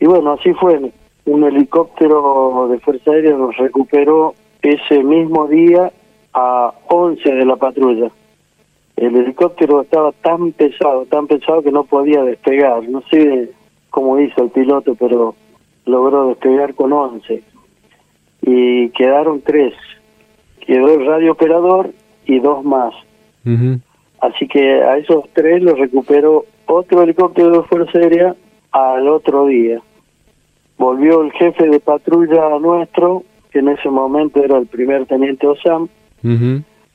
Y 0.00 0.06
bueno, 0.06 0.32
así 0.32 0.52
fue. 0.54 0.92
Un 1.24 1.44
helicóptero 1.44 2.68
de 2.70 2.78
Fuerza 2.80 3.12
Aérea 3.12 3.36
nos 3.36 3.56
recuperó 3.56 4.34
ese 4.60 5.02
mismo 5.02 5.46
día 5.46 5.92
a 6.34 6.72
11 6.88 7.32
de 7.32 7.44
la 7.44 7.56
patrulla. 7.56 8.10
El 8.96 9.16
helicóptero 9.16 9.82
estaba 9.82 10.12
tan 10.12 10.52
pesado, 10.52 11.06
tan 11.06 11.26
pesado 11.26 11.62
que 11.62 11.72
no 11.72 11.84
podía 11.84 12.22
despegar. 12.22 12.88
No 12.88 13.02
sé 13.10 13.50
cómo 13.90 14.18
hizo 14.18 14.42
el 14.42 14.50
piloto, 14.50 14.94
pero 14.94 15.34
logró 15.86 16.28
despegar 16.28 16.74
con 16.74 16.92
11. 16.92 17.42
Y 18.42 18.90
quedaron 18.90 19.40
tres. 19.42 19.74
Quedó 20.60 20.94
el 20.94 21.06
radiooperador 21.06 21.90
y 22.26 22.38
dos 22.38 22.64
más. 22.64 22.94
Así 24.20 24.46
que 24.46 24.82
a 24.82 24.96
esos 24.98 25.24
tres 25.32 25.62
los 25.62 25.78
recuperó 25.78 26.46
otro 26.66 27.02
helicóptero 27.02 27.50
de 27.50 27.62
Fuerza 27.64 27.98
Aérea 27.98 28.36
al 28.70 29.08
otro 29.08 29.46
día. 29.46 29.80
Volvió 30.82 31.22
el 31.22 31.30
jefe 31.30 31.68
de 31.68 31.78
patrulla 31.78 32.58
nuestro, 32.58 33.22
que 33.52 33.60
en 33.60 33.68
ese 33.68 33.88
momento 33.88 34.42
era 34.42 34.58
el 34.58 34.66
primer 34.66 35.06
teniente 35.06 35.46
Osam, 35.46 35.86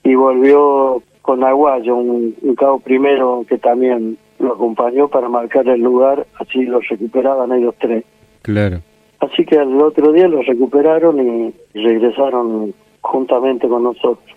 y 0.04 0.14
volvió 0.14 1.02
con 1.22 1.42
Aguayo, 1.46 1.96
un, 1.96 2.36
un 2.42 2.56
cabo 2.56 2.82
primero 2.82 3.46
que 3.48 3.58
también 3.58 4.18
lo 4.40 4.56
acompañó 4.56 5.08
para 5.08 5.30
marcar 5.30 5.70
el 5.70 5.80
lugar, 5.80 6.28
así 6.38 6.66
los 6.66 6.86
recuperaban 6.90 7.54
ellos 7.54 7.76
tres. 7.80 8.04
Claro. 8.42 8.82
Así 9.22 9.46
que 9.46 9.58
al 9.58 9.82
otro 9.82 10.12
día 10.12 10.28
los 10.28 10.46
recuperaron 10.46 11.26
y 11.26 11.54
regresaron 11.74 12.74
juntamente 13.00 13.70
con 13.70 13.84
nosotros. 13.84 14.36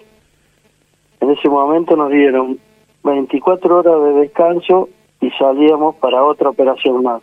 En 1.18 1.28
ese 1.28 1.48
momento 1.48 1.96
nos 1.96 2.12
dieron 2.12 2.56
24 3.02 3.78
horas 3.78 4.14
de 4.14 4.20
descanso 4.20 4.88
y 5.20 5.28
salíamos 5.30 5.96
para 5.96 6.22
otra 6.22 6.50
operación 6.50 7.02
más, 7.02 7.20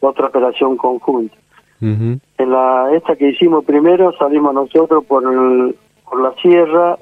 otra 0.00 0.26
operación 0.26 0.76
conjunta. 0.76 1.36
En 2.38 2.50
la 2.50 2.90
esta 2.94 3.16
que 3.16 3.30
hicimos 3.30 3.64
primero 3.64 4.12
salimos 4.18 4.54
nosotros 4.54 5.04
por, 5.04 5.24
el- 5.24 5.74
por 6.08 6.20
la 6.22 6.32
sierra, 6.40 6.96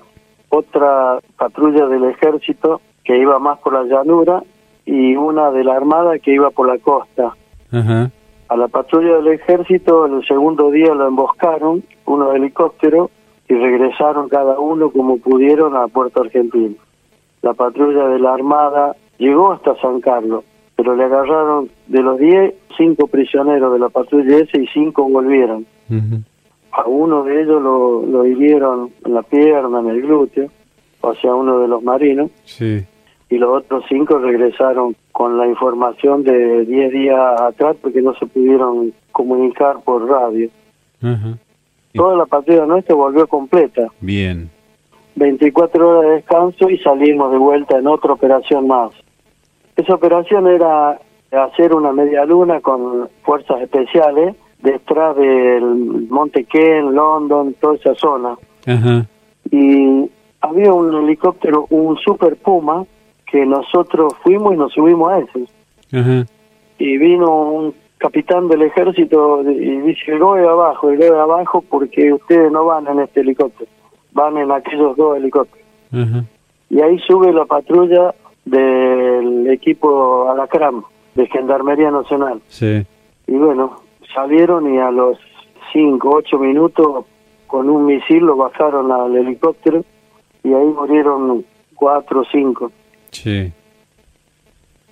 otra 0.49 1.18
patrulla 1.37 1.87
del 1.87 2.04
ejército 2.04 2.80
que 3.04 3.18
iba 3.18 3.38
más 3.38 3.58
por 3.60 3.72
la 3.75 3.84
llanura 3.84 4.42
y 4.87 5.14
una 5.16 5.50
de 5.50 5.64
la 5.64 5.75
armada 5.76 6.18
que 6.18 6.32
iba 6.32 6.50
por 6.50 6.66
la 6.66 6.78
costa. 6.78 7.34
A 8.49 8.56
la 8.56 8.66
patrulla 8.68 9.16
del 9.16 9.28
ejército 9.28 10.06
el 10.06 10.26
segundo 10.26 10.70
día 10.70 10.92
lo 10.94 11.06
emboscaron, 11.06 11.84
unos 12.06 12.34
helicópteros, 12.34 13.10
y 13.49 13.54
regresaron 13.54 14.28
cada 14.28 14.58
uno 14.58 14.90
como 14.90 15.18
pudieron 15.18 15.76
a 15.76 15.87
Puerto 15.88 16.22
Argentino. 16.22 16.75
La 17.42 17.52
patrulla 17.54 18.08
de 18.08 18.18
la 18.18 18.34
Armada 18.34 18.96
llegó 19.18 19.52
hasta 19.52 19.76
San 19.76 20.00
Carlos, 20.00 20.44
pero 20.76 20.94
le 20.96 21.04
agarraron 21.04 21.68
de 21.87 22.02
los 22.02 22.18
10, 22.18 22.54
cinco 22.80 23.06
prisioneros 23.06 23.72
de 23.75 23.78
la 23.78 23.88
patrulla 23.90 24.38
ese 24.38 24.62
y 24.62 24.66
cinco 24.68 25.08
volvieron. 25.08 25.66
A 26.72 26.84
uno 26.87 27.25
de 27.25 27.42
ellos 27.42 27.60
lo, 27.60 28.02
lo 28.06 28.25
hirieron 28.26 28.90
en 29.04 29.14
la 29.14 29.22
pierna, 29.22 29.80
en 29.80 29.88
el 29.90 30.02
glúteo, 30.02 30.49
o 31.00 31.14
sea, 31.16 31.34
uno 31.34 31.58
de 31.58 31.68
los 31.68 31.82
marinos, 31.82 32.30
Sí. 32.44 32.84
y 33.28 33.38
los 33.38 33.58
otros 33.58 33.84
cinco 33.88 34.18
regresaron 34.18 34.94
con 35.12 35.37
la 35.37 35.46
información 35.46 36.22
de 36.22 36.64
10 36.64 36.92
días 36.92 37.40
atrás 37.40 37.76
porque 37.82 38.00
no 38.00 38.14
se 38.14 38.26
pudieron 38.26 38.92
comunicar 39.12 39.80
por 39.84 40.08
radio. 40.08 40.49
Toda 41.94 42.16
la 42.16 42.26
patrulla 42.26 42.66
nuestra 42.66 42.94
volvió 42.94 43.26
completa. 43.26 43.88
Bien. 44.00 44.49
24 45.16 45.88
horas 45.88 46.02
de 46.08 46.14
descanso 46.16 46.70
y 46.70 46.78
salimos 46.78 47.32
de 47.32 47.38
vuelta 47.38 47.78
en 47.78 47.87
otra 47.88 48.12
operación 48.12 48.68
más. 48.68 48.92
Esa 49.76 49.94
operación 49.94 50.46
era 50.46 50.99
hacer 51.32 51.75
una 51.75 51.92
media 51.92 52.25
luna 52.25 52.60
con 52.60 53.08
fuerzas 53.22 53.62
especiales 53.62 54.34
detrás 54.62 55.16
del 55.16 56.06
Monte 56.08 56.44
Ken, 56.44 56.94
London, 56.94 57.54
toda 57.60 57.76
esa 57.76 57.94
zona. 57.94 58.37
Ajá. 58.66 59.06
Y 59.50 60.10
había 60.40 60.72
un 60.72 60.94
helicóptero, 60.94 61.66
un 61.70 61.96
Super 61.99 62.37
Puma, 62.37 62.84
que 63.26 63.46
nosotros 63.46 64.14
fuimos 64.22 64.54
y 64.54 64.56
nos 64.56 64.72
subimos 64.72 65.12
a 65.12 65.18
ese. 65.18 65.46
Ajá. 65.92 66.26
Y 66.78 66.96
vino 66.99 67.30
un 67.30 67.75
capitán 67.99 68.49
del 68.49 68.62
ejército 68.62 69.42
y 69.42 69.80
dice, 69.80 70.12
el 70.12 70.18
GOE 70.18 70.46
abajo, 70.49 70.90
el 70.90 70.99
GOE 70.99 71.20
abajo, 71.20 71.62
porque 71.68 72.12
ustedes 72.12 72.50
no 72.50 72.64
van 72.64 72.87
en 72.88 73.00
este 73.00 73.20
helicóptero, 73.20 73.70
van 74.12 74.38
en 74.38 74.50
aquellos 74.50 74.96
dos 74.96 75.16
helicópteros. 75.16 75.66
Ajá. 75.92 76.25
Y 76.70 76.80
ahí 76.80 76.99
sube 77.00 77.32
la 77.32 77.44
patrulla 77.44 78.14
del 78.44 79.49
equipo 79.50 80.30
Alacrán, 80.30 80.82
de 81.14 81.26
Gendarmería 81.26 81.90
Nacional. 81.90 82.40
Sí. 82.49 82.85
Y 83.26 83.33
bueno, 83.33 83.81
salieron 84.14 84.73
y 84.73 84.79
a 84.79 84.90
los 84.90 85.19
5, 85.73 86.09
8 86.11 86.38
minutos 86.38 87.05
con 87.47 87.69
un 87.69 87.87
misil 87.87 88.25
lo 88.25 88.37
bajaron 88.37 88.90
al 88.93 89.17
helicóptero 89.17 89.85
y 90.43 90.52
ahí 90.52 90.67
murieron 90.67 91.45
4 91.75 92.21
o 92.21 92.25
5. 92.25 92.73
Sí. 93.11 93.52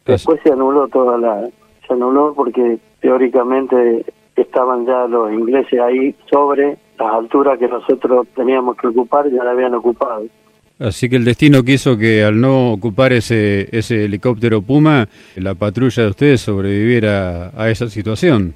Después 0.05 0.41
se 0.43 0.53
anuló 0.53 0.89
toda 0.89 1.19
la... 1.19 1.49
Se 1.87 1.95
anuló 1.95 2.35
porque 2.35 2.79
teóricamente 3.01 4.05
estaban 4.37 4.87
ya 4.87 5.07
los 5.07 5.33
ingleses 5.33 5.81
ahí 5.81 6.15
sobre 6.31 6.79
las 6.99 7.15
alturas 7.15 7.59
que 7.59 7.69
nosotros 7.69 8.27
teníamos 8.35 8.77
que 8.77 8.89
ocupar, 8.89 9.31
ya 9.31 9.45
la 9.45 9.53
habían 9.53 9.75
ocupado. 9.75 10.25
Así 10.79 11.09
que 11.09 11.17
el 11.17 11.25
destino 11.25 11.63
quiso 11.65 11.97
que 11.99 12.23
al 12.23 12.41
no 12.41 12.73
ocupar 12.73 13.13
ese, 13.13 13.69
ese 13.77 14.05
helicóptero 14.05 14.63
Puma, 14.63 15.09
la 15.37 15.55
patrulla 15.55 16.05
de 16.05 16.09
ustedes 16.11 16.41
sobreviviera 16.41 17.51
a 17.57 17.69
esa 17.71 17.89
situación. 17.89 18.55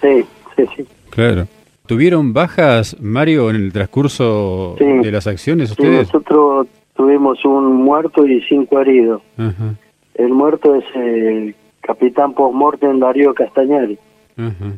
Sí, 0.00 0.24
sí, 0.56 0.64
sí. 0.76 0.84
Claro. 1.10 1.46
¿Tuvieron 1.86 2.32
bajas, 2.32 2.96
Mario, 3.00 3.50
en 3.50 3.56
el 3.56 3.72
transcurso 3.72 4.76
Sí. 4.78 4.84
de 4.84 5.10
las 5.12 5.26
acciones 5.26 5.68
Sí, 5.70 5.72
ustedes? 5.78 6.06
nosotros 6.12 6.66
tuvimos 6.96 7.44
un 7.44 7.76
muerto 7.82 8.26
y 8.26 8.40
cinco 8.42 8.80
heridos. 8.80 9.22
Ajá, 9.36 9.74
El 10.14 10.30
muerto 10.30 10.74
es 10.74 10.84
el 10.94 11.54
capitán 11.80 12.32
postmortem 12.34 12.98
Darío 12.98 13.34
Castañari. 13.34 13.98
ajá. 14.36 14.72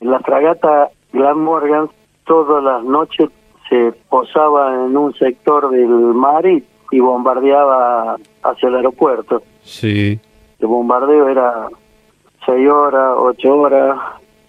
En 0.00 0.10
la 0.10 0.20
fragata 0.20 0.88
Glan 1.12 1.38
Morgan 1.40 1.88
todas 2.26 2.62
las 2.62 2.84
noches 2.84 3.28
se 3.68 3.92
posaba 4.08 4.74
en 4.74 4.96
un 4.96 5.12
sector 5.14 5.70
del 5.70 5.88
mar 5.88 6.46
y, 6.46 6.64
y 6.90 7.00
bombardeaba 7.00 8.16
hacia 8.42 8.68
el 8.68 8.76
aeropuerto. 8.76 9.42
Sí, 9.62 10.18
El 10.60 10.66
bombardeo 10.68 11.28
era 11.28 11.68
seis 12.44 12.68
horas, 12.70 13.14
ocho 13.18 13.56
horas, 13.58 13.98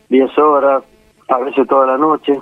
diez 0.10 0.38
horas, 0.38 0.84
a 1.30 1.38
veces 1.40 1.68
toda 1.68 1.88
la 1.88 1.98
noche. 1.98 2.40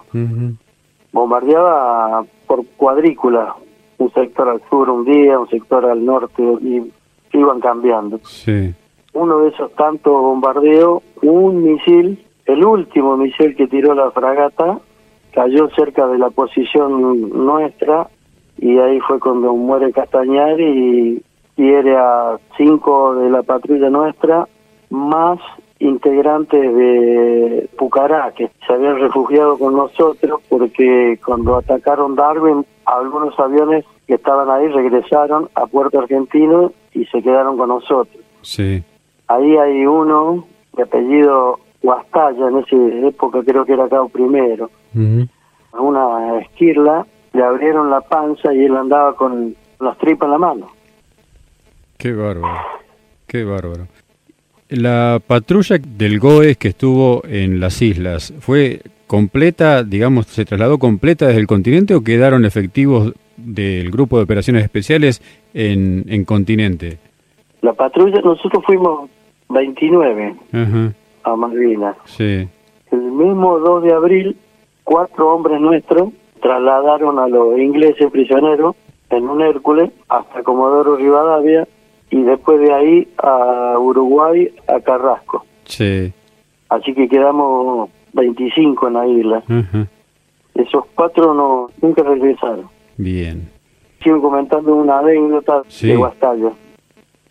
Bombardeaba 1.12 2.26
por 2.48 2.66
cuadrícula, 2.78 3.56
un 3.98 4.12
sector 4.12 4.50
al 4.50 4.62
sur 4.70 4.90
un 4.90 5.06
día, 5.06 5.40
un 5.40 5.48
sector 5.50 5.86
al 5.86 6.04
norte 6.06 6.44
y 6.62 6.92
iban 7.34 7.60
cambiando. 7.60 8.20
sí. 8.24 8.74
uno 9.14 9.40
de 9.40 9.50
esos 9.50 9.72
tantos 9.76 10.12
bombardeos, 10.14 11.02
un 11.22 11.64
misil, 11.64 12.24
el 12.46 12.66
último 12.66 13.16
misil 13.18 13.56
que 13.56 13.68
tiró 13.68 13.94
la 13.94 14.12
fragata, 14.12 14.80
cayó 15.36 15.70
cerca 15.76 16.08
de 16.08 16.18
la 16.18 16.30
posición 16.30 17.30
nuestra 17.30 18.08
y 18.58 18.80
ahí 18.80 19.00
fue 19.02 19.20
cuando 19.20 19.54
muere 19.54 19.92
Castañari 19.92 20.64
y 21.58 21.62
hiere 21.62 21.98
a 21.98 22.38
cinco 22.58 23.16
de 23.16 23.30
la 23.30 23.44
patrulla 23.44 23.90
nuestra, 23.90 24.48
más 24.90 25.40
integrantes 25.80 26.62
de 26.76 27.70
Pucará, 27.78 28.32
que 28.32 28.50
se 28.66 28.74
habían 28.74 28.98
refugiado 29.00 29.60
con 29.60 29.76
nosotros 29.76 30.42
porque 30.48 31.20
cuando 31.24 31.58
atacaron 31.58 32.16
Darwin, 32.16 32.66
algunos 32.86 33.38
aviones 33.38 33.84
que 34.08 34.16
estaban 34.16 34.50
ahí 34.50 34.70
regresaron 34.70 35.50
a 35.54 35.68
Puerto 35.68 36.00
Argentino 36.00 36.72
y 36.94 37.06
se 37.06 37.22
quedaron 37.22 37.58
con 37.58 37.70
nosotros. 37.70 38.24
Sí, 38.42 38.84
Ahí 39.28 39.58
hay 39.58 39.86
uno 39.86 40.46
de 40.74 40.84
apellido 40.84 41.60
Guastalla, 41.82 42.48
en 42.48 42.58
esa 42.58 43.08
época 43.08 43.42
creo 43.44 43.66
que 43.66 43.74
era 43.74 43.90
Cabo 43.90 44.10
Primero. 44.10 44.70
A 45.74 45.82
una 45.82 46.40
esquirla 46.40 47.06
le 47.34 47.44
abrieron 47.44 47.90
la 47.90 48.02
panza 48.02 48.54
y 48.54 48.64
él 48.66 48.76
andaba 48.78 49.16
con 49.16 49.56
las 49.80 49.98
tripas 49.98 50.28
en 50.28 50.32
la 50.32 50.38
mano. 50.38 50.68
Qué 51.98 52.14
bárbaro, 52.14 52.58
qué 53.28 53.44
bárbaro. 53.44 53.88
La 54.70 55.20
patrulla 55.26 55.78
del 55.78 56.20
GOES 56.20 56.58
que 56.58 56.70
estuvo 56.70 57.22
en 57.26 57.60
las 57.60 57.82
islas, 57.82 58.34
¿fue 58.40 58.82
completa, 59.08 59.84
digamos, 59.84 60.26
se 60.28 60.46
trasladó 60.46 60.78
completa 60.80 61.28
desde 61.28 61.40
el 61.42 61.48
continente 61.48 61.94
o 61.94 62.02
quedaron 62.04 62.46
efectivos 62.46 63.14
del 63.38 63.92
grupo 63.92 64.18
de 64.18 64.24
operaciones 64.24 64.64
especiales 64.64 65.22
en, 65.54 66.06
en 66.08 66.26
continente? 66.26 66.98
La 67.62 67.74
patrulla, 67.74 68.22
nosotros 68.22 68.64
fuimos 68.66 69.10
29 69.50 70.36
Ajá, 70.54 70.94
a 71.24 71.36
Malvinas. 71.36 71.96
sí, 72.06 72.48
El 72.92 73.02
mismo 73.12 73.60
2 73.60 73.84
de 73.84 73.94
abril, 73.94 74.38
cuatro 74.86 75.34
hombres 75.36 75.60
nuestros 75.60 76.14
trasladaron 76.42 77.20
a 77.20 77.28
los 77.28 77.58
ingleses 77.60 78.10
prisioneros 78.12 78.76
en 79.10 79.28
un 79.28 79.42
Hércules 79.42 79.92
hasta 80.08 80.42
Comodoro 80.44 80.96
Rivadavia 80.96 81.68
y 82.12 82.22
después 82.24 82.60
de 82.62 82.74
ahí 82.74 83.08
a 83.18 83.76
Uruguay, 83.78 84.50
a 84.68 84.80
Carrasco. 84.80 85.44
sí, 85.66 86.14
Así 86.70 86.94
que 86.94 87.08
quedamos 87.08 87.90
25 88.14 88.88
en 88.88 88.94
la 88.94 89.08
isla. 89.08 89.44
Esos 90.56 90.86
cuatro 90.96 91.34
no 91.34 91.70
nunca 91.82 92.02
regresaron. 92.04 92.68
bien, 92.98 93.50
Sigo 94.04 94.22
comentando 94.22 94.76
una 94.76 95.00
anécdota 95.00 95.62
Sí. 95.68 95.88
de 95.90 95.96
Guastalla. 95.98 96.52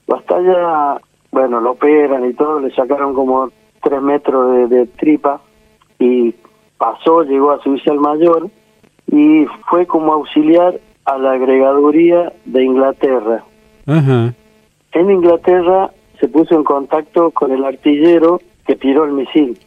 Guastalla, 0.06 1.00
bueno, 1.30 1.60
lo 1.60 1.72
operan 1.72 2.24
y 2.28 2.32
todo, 2.34 2.60
le 2.60 2.70
sacaron 2.74 3.14
como 3.14 3.50
tres 3.82 4.02
metros 4.02 4.68
de, 4.70 4.76
de 4.76 4.86
tripa 4.86 5.40
y 5.98 6.34
pasó, 6.78 7.22
llegó 7.22 7.52
a 7.52 7.62
su 7.62 7.70
oficial 7.70 7.98
mayor 7.98 8.50
y 9.10 9.46
fue 9.68 9.86
como 9.86 10.12
auxiliar 10.12 10.80
a 11.04 11.18
la 11.18 11.32
agregaduría 11.32 12.32
de 12.44 12.64
Inglaterra. 12.64 13.44
En 13.86 15.10
Inglaterra 15.10 15.90
se 16.20 16.28
puso 16.28 16.54
en 16.54 16.64
contacto 16.64 17.30
con 17.30 17.52
el 17.52 17.64
artillero 17.64 18.40
que 18.66 18.76
tiró 18.76 19.04
el 19.04 19.12
misil. 19.12 19.58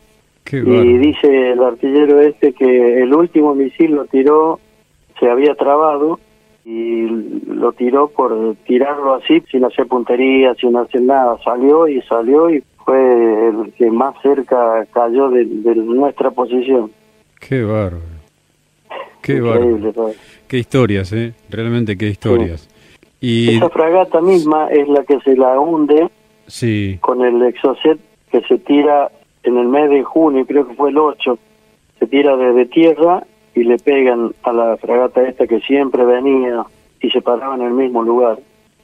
qué 0.44 0.58
Y 0.58 0.98
dice 0.98 1.52
el 1.52 1.62
artillero 1.62 2.22
este 2.22 2.54
que 2.54 3.04
el 3.04 3.14
último 3.14 3.54
misil 3.54 3.92
lo 3.92 4.06
tiró, 4.06 4.60
se 5.20 5.30
había 5.30 5.54
trabado 5.56 6.20
y 6.66 7.08
lo 7.48 7.72
tiró 7.74 8.10
por 8.10 8.56
tirarlo 8.66 9.14
así, 9.16 9.42
sin 9.52 9.64
hacer 9.64 9.88
puntería, 9.88 10.54
sin 10.56 10.76
hacer 10.76 11.02
nada. 11.02 11.38
Salió 11.44 11.88
y 11.88 12.02
salió 12.02 12.50
y 12.50 12.64
fue 12.88 13.50
el 13.50 13.74
que 13.74 13.92
más 13.92 14.16
cerca 14.22 14.86
cayó 14.94 15.30
de, 15.30 15.44
de 15.44 15.76
nuestra 15.76 16.32
posición. 16.32 16.90
Qué 17.42 17.62
bárbaro. 17.62 18.00
Qué 19.22 19.42
bárbaro. 19.42 19.92
todo. 19.92 20.12
Qué 20.48 20.58
historias, 20.58 21.12
¿eh? 21.12 21.34
Realmente 21.50 21.98
qué 21.98 22.08
historias. 22.08 22.70
Y 23.20 23.58
Esa 23.58 23.70
fragata 23.70 24.22
misma 24.22 24.70
es 24.70 24.88
la 24.88 25.04
que 25.04 25.20
se 25.20 25.36
la 25.36 25.60
hunde 25.60 26.08
sí, 26.48 26.98
con 27.02 27.26
el 27.26 27.42
Exocet 27.44 28.00
que 28.32 28.40
se 28.44 28.58
tira 28.60 29.12
en 29.44 29.58
el 29.58 29.68
mes 29.68 29.90
de 29.90 30.04
junio, 30.04 30.46
creo 30.46 30.66
que 30.66 30.74
fue 30.76 30.90
el 30.90 30.98
8, 30.98 31.38
se 32.00 32.08
tira 32.08 32.38
desde 32.38 32.68
tierra 32.68 33.24
y 33.54 33.66
le 33.66 33.78
pegan 33.80 34.32
a 34.44 34.54
la 34.54 34.78
fragata 34.78 35.28
esta 35.28 35.46
que 35.46 35.60
siempre 35.60 36.06
venía 36.06 36.64
y 37.02 37.10
se 37.10 37.22
paraba 37.22 37.56
en 37.56 37.64
el 37.64 37.72
mismo 37.74 38.02
lugar. 38.02 38.40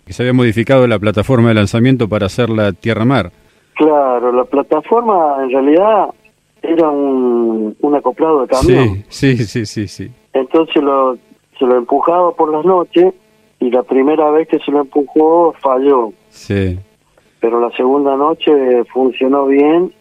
que 0.05 0.11
se 0.11 0.23
había 0.23 0.33
modificado 0.33 0.87
la 0.87 0.99
plataforma 0.99 1.47
de 1.49 1.55
lanzamiento 1.55 2.09
para 2.09 2.25
hacerla 2.25 2.73
tierra-mar. 2.73 3.31
Claro, 3.75 4.31
la 4.31 4.43
plataforma 4.45 5.37
en 5.43 5.49
realidad 5.51 6.09
era 6.61 6.89
un, 6.89 7.75
un 7.81 7.95
acoplado 7.95 8.41
de 8.41 8.47
camión. 8.47 9.03
Sí, 9.09 9.35
sí, 9.37 9.43
sí, 9.45 9.65
sí, 9.65 9.87
sí. 9.87 10.11
Entonces 10.33 10.81
lo, 10.81 11.15
se 11.59 11.65
lo 11.65 11.75
empujaba 11.77 12.31
por 12.33 12.51
las 12.51 12.63
noches 12.65 13.13
y 13.59 13.69
la 13.69 13.83
primera 13.83 14.29
vez 14.31 14.47
que 14.47 14.59
se 14.59 14.71
lo 14.71 14.81
empujó 14.81 15.53
falló. 15.61 16.11
Sí, 16.29 16.77
pero 17.39 17.59
la 17.59 17.69
segunda 17.75 18.15
noche 18.15 18.83
funcionó 18.85 19.45
bien, 19.47 19.93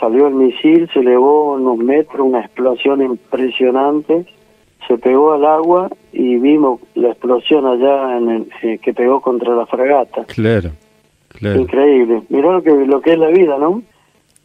salió 0.00 0.26
el 0.26 0.34
misil, 0.34 0.88
se 0.92 1.00
elevó 1.00 1.54
unos 1.54 1.78
metros, 1.78 2.26
una 2.26 2.40
explosión 2.40 3.00
impresionante, 3.02 4.26
se 4.88 4.98
pegó 4.98 5.32
al 5.32 5.44
agua 5.44 5.88
y 6.12 6.36
vimos 6.38 6.80
la 6.94 7.08
explosión 7.10 7.66
allá 7.66 8.16
en 8.18 8.28
el- 8.30 8.48
eh, 8.62 8.78
que 8.78 8.92
pegó 8.92 9.20
contra 9.20 9.54
la 9.54 9.66
fragata. 9.66 10.24
claro, 10.24 10.70
claro. 11.38 11.60
Increíble. 11.60 12.22
Mirá 12.28 12.52
lo 12.52 12.62
que, 12.62 12.70
lo 12.70 13.00
que 13.00 13.12
es 13.12 13.18
la 13.18 13.28
vida, 13.28 13.58
¿no? 13.58 13.82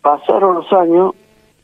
Pasaron 0.01 0.55
los 0.55 0.71
años 0.73 1.13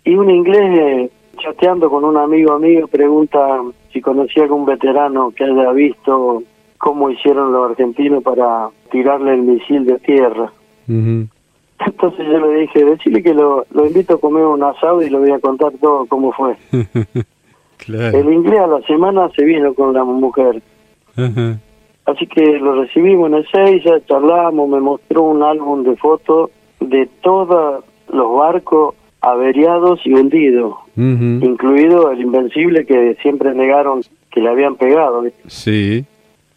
y 0.03 0.15
un 0.15 0.29
inglés 0.29 0.79
eh, 0.79 1.09
chateando 1.37 1.89
con 1.89 2.03
un 2.03 2.17
amigo 2.17 2.59
mío 2.59 2.87
pregunta 2.87 3.61
si 3.91 4.01
conocía 4.01 4.43
algún 4.43 4.65
veterano 4.65 5.31
que 5.31 5.43
haya 5.43 5.71
visto 5.71 6.43
cómo 6.77 7.09
hicieron 7.09 7.53
los 7.53 7.71
argentinos 7.71 8.23
para 8.23 8.69
tirarle 8.91 9.35
el 9.35 9.43
misil 9.43 9.85
de 9.85 9.99
tierra. 9.99 10.51
Entonces 10.87 12.25
yo 12.27 12.39
le 12.39 12.61
dije, 12.61 12.83
decirle 12.83 13.23
que 13.23 13.33
lo, 13.33 13.65
lo 13.71 13.85
invito 13.85 14.15
a 14.15 14.19
comer 14.19 14.43
un 14.43 14.63
asado 14.63 15.01
y 15.01 15.09
le 15.09 15.17
voy 15.17 15.31
a 15.31 15.39
contar 15.39 15.71
todo 15.79 16.05
cómo 16.05 16.31
fue. 16.33 16.55
claro. 17.77 18.17
El 18.17 18.33
inglés 18.33 18.59
a 18.59 18.67
la 18.67 18.81
semana 18.81 19.29
se 19.35 19.45
vino 19.45 19.73
con 19.73 19.93
la 19.93 20.03
mujer. 20.03 20.61
Ajá. 21.15 21.57
Así 22.05 22.27
que 22.27 22.59
lo 22.59 22.81
recibimos 22.81 23.29
en 23.29 23.35
el 23.35 23.47
6, 23.51 23.83
ya 23.85 24.05
charlamos, 24.05 24.67
me 24.69 24.79
mostró 24.79 25.23
un 25.23 25.41
álbum 25.41 25.83
de 25.83 25.95
fotos 25.95 26.51
de 26.79 27.07
todos 27.21 27.83
los 28.11 28.35
barcos 28.35 28.95
averiados 29.21 30.01
y 30.05 30.13
hundidos, 30.13 30.75
incluido 30.97 32.11
el 32.11 32.21
Invencible 32.21 32.85
que 32.85 33.15
siempre 33.21 33.53
negaron 33.55 34.01
que 34.29 34.41
le 34.41 34.49
habían 34.49 34.75
pegado. 34.75 35.23
Sí. 35.47 36.05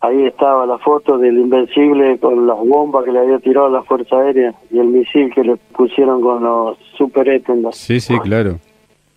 Ahí 0.01 0.25
estaba 0.25 0.67
la 0.67 0.79
foto 0.79 1.17
del 1.17 1.39
Invencible 1.39 2.19
con 2.19 2.47
las 2.47 2.59
bombas 2.59 3.05
que 3.05 3.13
le 3.13 3.21
había 3.21 3.39
tirado 3.39 3.69
la 3.71 3.85
Fuerza 3.85 4.19
Aérea 4.19 4.53
y 4.71 4.81
el 4.81 4.89
misil 4.89 5.33
que 5.33 5.45
le 5.45 5.57
pusieron 5.77 6.21
con 6.21 6.43
los 6.43 6.77
Super 6.99 7.29
Étendas. 7.29 7.77
Sí, 7.77 8.01
sí, 8.01 8.19
claro. 8.19 8.59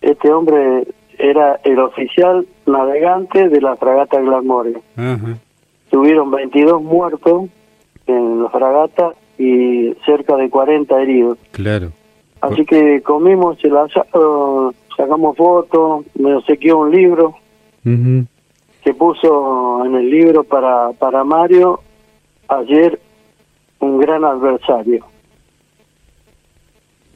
Este 0.01 0.31
hombre 0.31 0.85
era 1.17 1.59
el 1.63 1.79
oficial 1.79 2.45
navegante 2.67 3.49
de 3.49 3.61
la 3.61 3.75
fragata 3.75 4.21
Glasmoria. 4.21 4.79
Ajá. 4.95 5.37
Tuvieron 5.89 6.31
22 6.31 6.81
muertos 6.81 7.49
en 8.07 8.43
la 8.43 8.49
fragata 8.49 9.13
y 9.37 9.93
cerca 10.05 10.35
de 10.35 10.49
40 10.49 11.01
heridos. 11.01 11.37
Claro. 11.51 11.91
Así 12.41 12.65
que 12.65 13.01
comimos 13.01 13.57
el 13.63 13.75
asado, 13.75 14.73
sacamos 14.95 15.35
fotos, 15.35 16.05
me 16.15 16.35
obsequió 16.35 16.79
un 16.79 16.91
libro 16.91 17.35
Ujú. 17.85 18.25
que 18.83 18.93
puso 18.93 19.85
en 19.85 19.95
el 19.95 20.09
libro 20.09 20.43
para, 20.43 20.91
para 20.93 21.23
Mario 21.23 21.81
ayer 22.47 22.99
un 23.79 23.99
gran 23.99 24.23
adversario. 24.23 25.05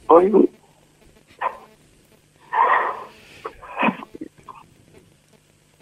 Hoy 0.06 0.48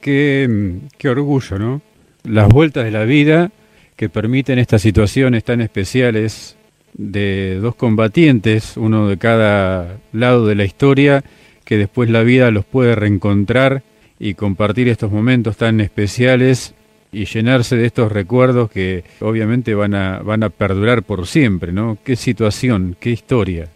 Qué, 0.01 0.81
qué 0.99 1.09
orgullo, 1.09 1.59
¿no? 1.61 1.81
Las 2.25 2.49
vueltas 2.49 2.85
de 2.85 2.91
la 2.91 3.05
vida 3.05 3.51
que 3.97 4.09
permiten 4.09 4.59
estas 4.59 4.83
situaciones 4.83 5.45
tan 5.45 5.61
especiales 5.61 6.57
de 6.95 7.59
dos 7.61 7.75
combatientes, 7.75 8.77
uno 8.77 9.09
de 9.09 9.17
cada 9.17 9.99
lado 10.13 10.47
de 10.47 10.55
la 10.55 10.65
historia, 10.65 11.23
que 11.65 11.77
después 11.77 12.11
la 12.11 12.23
vida 12.23 12.51
los 12.51 12.65
puede 12.65 12.95
reencontrar 12.95 13.83
y 14.19 14.35
compartir 14.35 14.89
estos 14.89 15.11
momentos 15.11 15.57
tan 15.57 15.81
especiales 15.81 16.75
y 17.13 17.27
llenarse 17.27 17.77
de 17.77 17.87
estos 17.87 18.11
recuerdos 18.11 18.71
que 18.71 19.05
obviamente 19.21 19.75
van 19.75 19.95
a, 19.95 20.21
van 20.21 20.43
a 20.43 20.49
perdurar 20.49 21.03
por 21.03 21.27
siempre, 21.27 21.73
¿no? 21.73 21.99
Qué 22.05 22.17
situación, 22.17 22.97
qué 22.99 23.11
historia, 23.11 23.69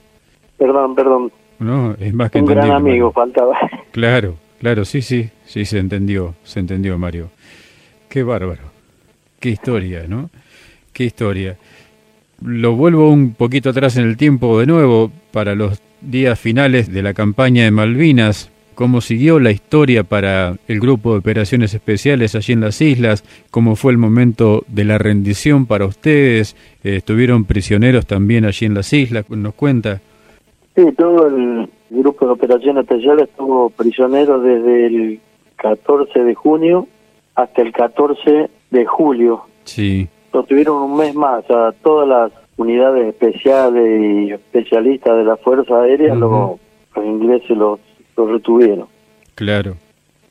perdón, 0.57 0.95
perdón, 0.95 1.33
¿no? 1.59 1.95
Es 1.99 2.15
más 2.15 2.31
que 2.31 2.39
un 2.39 2.47
gran 2.47 2.71
amigo 2.71 2.81
Mario. 2.81 3.13
faltaba. 3.13 3.59
Claro, 3.93 4.35
claro, 4.61 4.85
sí, 4.85 5.03
sí, 5.03 5.31
sí, 5.45 5.65
se 5.65 5.79
entendió, 5.79 6.35
se 6.45 6.61
entendió, 6.61 6.99
Mario. 6.99 7.31
Qué 8.09 8.23
bárbaro, 8.23 8.63
qué 9.41 9.51
historia, 9.51 10.05
¿no? 10.09 10.31
Qué 10.93 11.05
historia. 11.05 11.57
Lo 12.43 12.77
vuelvo 12.77 13.11
un 13.11 13.35
poquito 13.35 13.71
atrás 13.71 13.97
en 13.97 14.05
el 14.05 14.17
tiempo 14.17 14.59
de 14.61 14.67
nuevo, 14.67 15.11
para 15.33 15.55
los 15.55 15.81
días 16.01 16.39
finales 16.39 16.93
de 16.93 17.03
la 17.03 17.15
campaña 17.15 17.65
de 17.65 17.71
Malvinas, 17.71 18.51
cómo 18.75 19.01
siguió 19.01 19.41
la 19.41 19.51
historia 19.51 20.05
para 20.05 20.57
el 20.69 20.81
grupo 20.81 21.13
de 21.13 21.19
operaciones 21.19 21.75
especiales 21.75 22.35
allí 22.35 22.53
en 22.53 22.61
las 22.61 22.81
islas, 22.81 23.25
cómo 23.51 23.75
fue 23.75 23.93
el 23.93 23.99
momento 23.99 24.65
de 24.69 24.85
la 24.85 24.99
rendición 24.99 25.67
para 25.67 25.87
ustedes, 25.87 26.55
Eh, 26.85 26.97
estuvieron 26.97 27.45
prisioneros 27.45 28.07
también 28.07 28.45
allí 28.45 28.67
en 28.67 28.75
las 28.75 28.93
islas, 28.93 29.29
nos 29.29 29.55
cuenta. 29.55 30.01
Sí, 30.77 30.83
todo 30.97 31.27
el 31.27 31.69
grupo 31.91 32.27
de 32.27 32.33
operaciones 32.33 32.83
especiales 32.83 33.29
estuvo 33.29 33.71
prisionero 33.71 34.41
desde 34.41 34.87
el 34.87 35.21
14 35.57 36.23
de 36.23 36.35
junio 36.35 36.87
hasta 37.37 37.63
el 37.63 37.73
14 37.73 38.51
de 38.71 38.85
julio. 38.87 39.43
Sí, 39.65 40.09
Lo 40.33 40.43
tuvieron 40.43 40.83
un 40.83 40.97
mes 40.97 41.15
más, 41.15 41.49
a 41.51 41.73
todas 41.83 42.09
las 42.09 42.33
unidades 42.59 43.07
especiales 43.09 44.03
y 44.03 44.33
especialistas 44.33 45.17
de 45.17 45.25
la 45.25 45.37
Fuerza 45.37 45.81
Aérea, 45.83 46.15
lo- 46.15 46.59
los 46.95 47.05
ingleses 47.05 47.51
los, 47.57 47.79
los 48.17 48.31
retuvieron. 48.31 48.87
claro. 49.35 49.75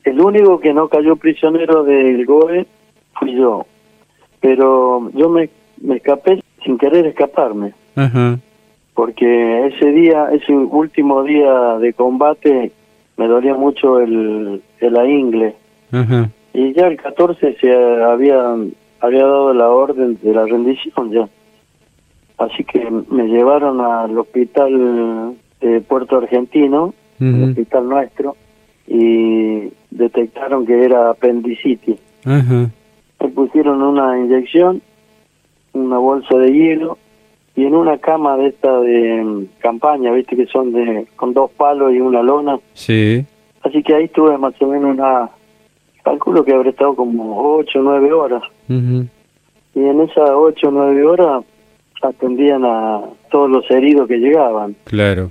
El 0.04 0.20
único 0.20 0.60
que 0.60 0.72
no 0.72 0.88
cayó 0.88 1.16
prisionero 1.16 1.82
del 1.82 2.24
GOE 2.26 2.64
fui 3.18 3.34
yo, 3.34 3.66
pero 4.40 5.10
yo 5.14 5.28
me, 5.28 5.48
me 5.80 5.96
escapé 5.96 6.40
sin 6.64 6.78
querer 6.78 7.06
escaparme. 7.06 7.72
Ajá, 7.96 8.38
porque 8.94 9.66
ese 9.66 9.90
día, 9.90 10.28
ese 10.32 10.52
último 10.52 11.22
día 11.24 11.78
de 11.78 11.92
combate, 11.92 12.70
me 13.16 13.26
dolía 13.26 13.54
mucho 13.54 13.98
el, 14.00 14.62
el 14.80 15.10
ingle. 15.10 15.54
ajá, 15.92 16.30
Y 16.56 16.72
ya 16.72 16.86
el 16.86 16.96
14 16.96 17.58
se 17.60 17.70
había, 17.70 18.56
había 19.00 19.22
dado 19.26 19.52
la 19.52 19.68
orden 19.68 20.18
de 20.22 20.32
la 20.32 20.46
rendición 20.46 21.12
ya. 21.12 21.28
Así 22.38 22.64
que 22.64 22.90
me 23.10 23.24
llevaron 23.28 23.82
al 23.82 24.16
hospital 24.16 25.36
de 25.60 25.82
Puerto 25.82 26.16
Argentino, 26.16 26.94
el 27.20 27.50
hospital 27.50 27.88
nuestro, 27.90 28.36
y 28.86 29.70
detectaron 29.90 30.64
que 30.64 30.82
era 30.82 31.10
apendicitis. 31.10 31.98
Me 32.24 33.28
pusieron 33.34 33.82
una 33.82 34.18
inyección, 34.18 34.80
una 35.74 35.98
bolsa 35.98 36.38
de 36.38 36.52
hielo 36.52 36.96
y 37.54 37.66
en 37.66 37.74
una 37.74 37.98
cama 37.98 38.38
de 38.38 38.48
esta 38.48 38.80
de 38.80 39.22
mm, 39.22 39.46
campaña, 39.58 40.10
viste 40.12 40.36
que 40.36 40.46
son 40.46 40.72
de 40.72 41.06
con 41.16 41.34
dos 41.34 41.50
palos 41.50 41.92
y 41.92 42.00
una 42.00 42.22
lona. 42.22 42.58
Sí, 42.72 43.26
Así 43.66 43.82
que 43.82 43.94
ahí 43.94 44.04
estuve 44.04 44.38
más 44.38 44.54
o 44.62 44.68
menos 44.68 44.94
una, 44.94 45.28
calculo 46.06 46.44
que 46.44 46.54
habré 46.54 46.70
estado 46.70 46.94
como 46.94 47.56
ocho 47.56 47.80
o 47.80 47.82
nueve 47.82 48.12
horas. 48.12 48.42
ujú, 48.68 49.06
Y 49.74 49.80
en 49.84 50.00
esas 50.02 50.30
ocho 50.30 50.68
o 50.68 50.70
nueve 50.70 51.04
horas 51.04 51.44
atendían 52.00 52.64
a 52.64 53.02
todos 53.30 53.50
los 53.50 53.68
heridos 53.70 54.06
que 54.08 54.18
llegaban. 54.18 54.76
claro. 54.84 55.30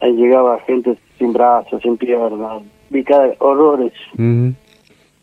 Ahí 0.00 0.12
llegaba 0.12 0.58
gente 0.60 0.96
sin 1.18 1.32
brazos, 1.32 1.80
sin 1.82 1.96
piernas, 1.96 2.62
vi 2.90 3.02
cada 3.02 3.32
horrores. 3.38 3.92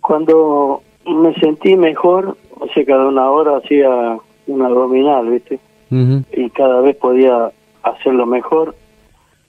Cuando 0.02 0.82
me 1.06 1.34
sentí 1.36 1.76
mejor, 1.76 2.36
o 2.60 2.68
sea, 2.74 2.84
cada 2.86 3.08
una 3.08 3.30
hora 3.30 3.58
hacía 3.58 4.18
una 4.48 4.66
abdominal, 4.68 5.30
¿viste? 5.30 5.60
Y 6.36 6.50
cada 6.52 6.82
vez 6.82 6.96
podía 6.98 7.52
hacerlo 7.84 8.26
mejor. 8.26 8.76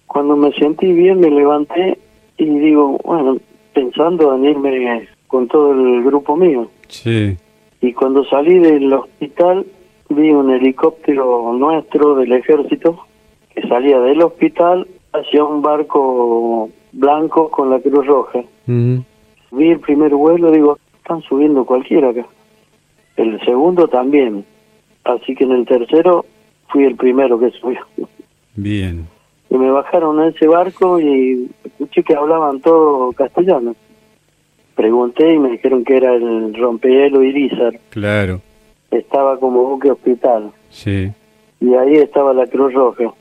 Cuando 0.07 0.37
me 0.37 0.53
sentí 0.53 0.93
bien, 0.93 1.21
me 1.21 1.31
levanté 1.31 1.99
y 2.37 2.45
digo, 2.45 2.99
bueno, 3.05 3.39
pensando 3.73 4.35
en 4.35 4.45
irme 4.45 4.71
con 5.35 5.49
todo 5.49 5.73
el 5.73 6.05
grupo 6.05 6.37
mío. 6.37 6.70
Sí, 6.87 7.37
Y 7.81 7.92
cuando 7.92 8.25
salí 8.25 8.61
del 8.61 8.92
hospital, 8.92 9.66
vi 10.09 10.31
un 10.31 10.49
helicóptero 10.49 11.53
nuestro 11.55 12.14
del 12.14 12.33
ejército 12.35 13.05
que 13.53 13.66
salía 13.66 13.99
del 13.99 14.23
hospital 14.23 14.87
hacia 15.12 15.42
un 15.42 15.61
barco 15.61 16.70
blanco 16.92 17.51
con 17.51 17.68
la 17.68 17.81
Cruz 17.81 18.07
Roja. 18.07 18.44
Vi 18.68 19.68
el 19.70 19.81
primer 19.81 20.14
vuelo, 20.14 20.53
digo, 20.53 20.79
están 20.99 21.20
subiendo 21.23 21.66
cualquiera 21.66 22.11
acá. 22.11 22.25
El 23.16 23.40
segundo 23.44 23.88
también. 23.88 24.44
Así 25.03 25.35
que 25.35 25.42
en 25.42 25.51
el 25.51 25.66
tercero 25.66 26.25
fui 26.68 26.85
el 26.85 26.94
primero 26.94 27.40
que 27.40 27.51
subió. 27.51 27.81
bien, 28.55 29.09
Y 29.51 29.57
me 29.57 29.68
bajaron 29.73 30.20
a 30.20 30.29
ese 30.29 30.47
barco 30.47 31.01
y 31.01 31.51
escuché 31.64 32.05
que 32.05 32.14
hablaban 32.14 32.61
todo 32.61 33.12
castellano. 33.14 33.75
Pregunté 34.75 35.33
y 35.35 35.39
me 35.39 35.51
dijeron 35.51 35.85
que 35.85 35.97
era 35.97 36.15
el 36.15 36.55
rompehielo 36.55 37.23
Irizar. 37.23 37.79
claro, 37.91 38.41
Estaba 38.91 39.39
como 39.39 39.63
buque 39.65 39.91
hospital. 39.91 40.51
sí, 40.71 41.11
Y 41.61 41.75
ahí 41.75 41.95
estaba 41.97 42.33
la 42.33 42.47
Cruz 42.47 42.73
Roja. 42.75 43.13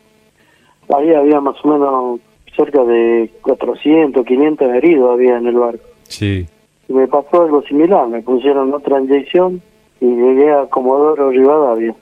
Ahí 0.96 1.14
había 1.14 1.40
más 1.42 1.56
o 1.64 1.68
menos 1.68 2.20
cerca 2.56 2.84
de 2.84 3.32
400, 3.42 4.24
500 4.26 4.74
heridos 4.76 5.12
había 5.14 5.38
en 5.38 5.48
el 5.48 5.56
barco. 5.56 5.84
sí, 6.04 6.46
Y 6.88 6.94
me 6.94 7.08
pasó 7.08 7.44
algo 7.44 7.62
similar, 7.64 8.08
me 8.08 8.22
pusieron 8.22 8.74
otra 8.74 9.00
inyección 9.00 9.62
y 10.02 10.06
llegué 10.06 10.52
a 10.52 10.66
Comodoro 10.68 11.30
Rivadavia. 11.32 11.96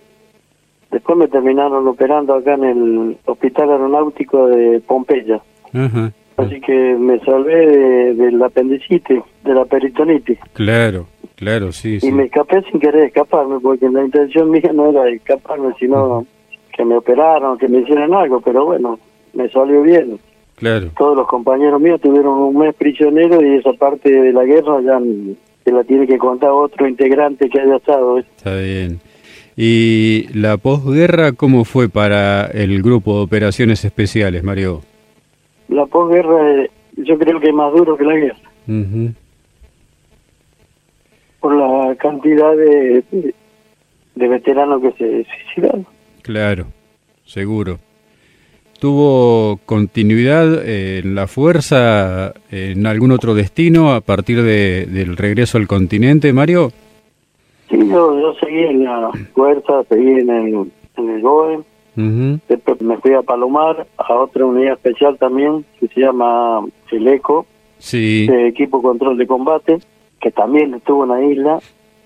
Después 0.92 1.18
me 1.18 1.28
terminaron 1.30 1.88
operando 1.88 2.34
acá 2.34 2.56
en 2.56 2.64
el 2.66 3.18
Hospital 3.26 3.72
Aeronáutico 3.72 4.48
de 4.48 4.82
Pompeya. 4.82 5.40
ajá, 5.74 6.12
Así 6.38 6.60
que 6.62 6.96
me 6.98 7.20
salvé 7.20 7.67
de, 7.67 8.13
del 8.15 8.41
apendicitis, 8.41 9.22
de 9.44 9.54
la 9.54 9.65
peritonitis. 9.65 10.39
claro, 10.54 11.08
claro, 11.36 11.72
sí, 11.72 11.96
Y 11.96 12.00
sí, 12.00 12.12
me 12.12 12.24
escapé 12.24 12.63
sin 12.70 12.80
querer 12.80 13.06
escaparme, 13.06 13.60
porque 13.60 13.89
la 13.89 14.04
intención 14.04 14.50
mía 14.50 14.72
no 14.74 14.89
era 14.89 15.10
escaparme, 15.10 15.74
sino 15.80 16.26
que 16.76 16.86
me 16.86 16.96
operaron, 16.98 17.58
que 17.58 17.67
me 17.67 17.80
hicieran 17.80 18.13
algo. 18.13 18.41
Pero 18.41 18.65
bueno, 18.65 18.98
me 19.34 19.50
salió 19.50 19.82
bien. 19.84 20.20
claro, 20.56 20.88
Todos 20.98 21.15
los 21.17 21.28
compañeros 21.28 21.80
míos 21.82 22.00
tuvieron 22.02 22.34
un 22.39 22.58
mes 22.58 22.74
prisionero 22.76 23.41
y 23.46 23.58
esa 23.58 23.74
parte 23.74 24.10
de 24.10 24.34
la 24.34 24.44
guerra 24.46 24.82
ya 24.82 25.00
se 25.63 25.72
la 25.72 25.84
tiene 25.84 26.08
que 26.08 26.17
contar 26.17 26.50
otro 26.52 26.88
integrante 26.88 27.50
que 27.50 27.60
haya 27.60 27.76
estado. 27.76 28.15
¿ves? 28.15 28.26
está 28.36 28.56
bien. 28.56 29.00
¿Y 29.58 30.28
la 30.34 30.58
posguerra 30.58 31.34
cómo 31.34 31.65
fue 31.65 31.89
para 31.89 32.46
el 32.46 32.82
grupo 32.82 33.17
de 33.17 33.24
operaciones 33.24 33.84
especiales, 33.86 34.44
Mario? 34.44 34.82
La 35.72 35.86
posguerra 35.88 36.64
eh, 36.64 36.70
yo 36.98 37.18
creo 37.18 37.40
que 37.40 37.48
es 37.48 37.54
más 37.54 37.74
duro 37.74 37.98
que 37.98 38.06
la 38.06 38.16
guerra. 38.16 39.16
Por 41.40 41.56
la 41.56 41.96
cantidad 41.96 42.56
de, 42.56 43.04
de 44.16 44.28
veteranos 44.28 44.82
que 44.82 44.92
se 44.92 45.26
suicidaron. 45.26 45.88
Claro, 46.22 46.68
seguro. 47.26 47.80
¿Tuvo 48.80 49.60
continuidad 49.66 50.68
en 50.68 51.14
la 51.14 51.28
fuerza 51.28 52.34
en 52.50 52.88
algún 52.88 53.12
otro 53.12 53.36
destino 53.36 53.94
a 53.94 54.02
partir 54.02 54.42
de, 54.42 54.88
del 54.88 55.18
regreso 55.18 55.58
al 55.58 55.68
continente, 55.68 56.34
Mario? 56.34 56.72
Sí, 57.70 57.78
yo, 57.88 58.34
seguí 58.40 58.64
en 58.64 58.84
la 58.84 59.12
fuerza, 59.34 59.84
seguí 59.88 60.10
en 60.10 60.30
el, 60.30 60.72
en 60.98 61.10
el 61.10 61.22
Después 61.95 62.82
me 62.82 62.97
fui 62.97 63.13
a 63.13 63.21
Palomar, 63.21 63.86
a 63.97 64.15
otra 64.15 64.45
unidad 64.45 64.73
especial 64.73 65.17
también, 65.17 65.65
que 65.80 65.88
se 65.89 66.01
llama 66.01 66.65
el 66.91 67.08
ECO, 67.08 67.45
sí. 67.77 68.27
de 68.27 68.47
equipo 68.47 68.82
control 68.82 69.17
de 69.17 69.27
combate, 69.27 69.80
que 70.19 70.32
también 70.32 70.73
estuvo 70.73 71.04
en 71.04 71.10
la 71.10 71.23
isla. 71.23 71.60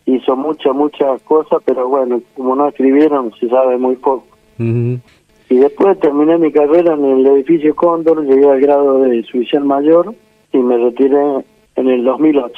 Hizo 0.07 0.35
muchas, 0.35 0.75
muchas 0.75 1.21
cosas, 1.23 1.61
pero 1.65 1.87
bueno, 1.87 2.21
como 2.35 2.55
no 2.55 2.67
escribieron, 2.67 3.31
se 3.39 3.49
sabe 3.49 3.77
muy 3.77 3.95
poco. 3.95 4.25
Y 4.57 5.57
después 5.57 5.99
terminé 5.99 6.37
mi 6.37 6.51
carrera 6.51 6.93
en 6.93 7.05
el 7.05 7.27
edificio 7.27 7.75
Cóndor, 7.75 8.25
llegué 8.25 8.49
al 8.49 8.59
grado 8.59 8.99
de 9.01 9.23
suicien 9.23 9.65
mayor 9.65 10.13
y 10.51 10.57
me 10.57 10.77
retiré 10.77 11.45
en 11.75 11.87
el 11.89 12.03
2008. 12.03 12.51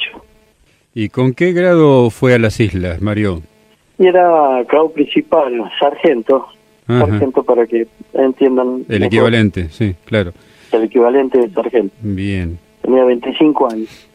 ¿Y 0.94 1.08
con 1.10 1.32
qué 1.32 1.52
grado 1.52 2.10
fue 2.10 2.34
a 2.34 2.38
las 2.38 2.60
islas, 2.60 3.00
Mario? 3.02 3.42
Y 3.98 4.06
era 4.06 4.62
grado 4.64 4.90
principal, 4.90 5.70
sargento. 5.78 6.46
Sargento 6.88 7.42
para 7.42 7.66
que 7.66 7.86
entiendan. 8.14 8.84
El 8.88 9.02
equivalente, 9.04 9.68
sí, 9.70 9.94
claro. 10.06 10.32
El 10.72 10.84
equivalente 10.84 11.38
de 11.38 11.50
sargento. 11.50 11.94
Bien. 12.00 12.58
Tenía 12.82 13.04
25 13.04 13.72
años. 13.72 14.08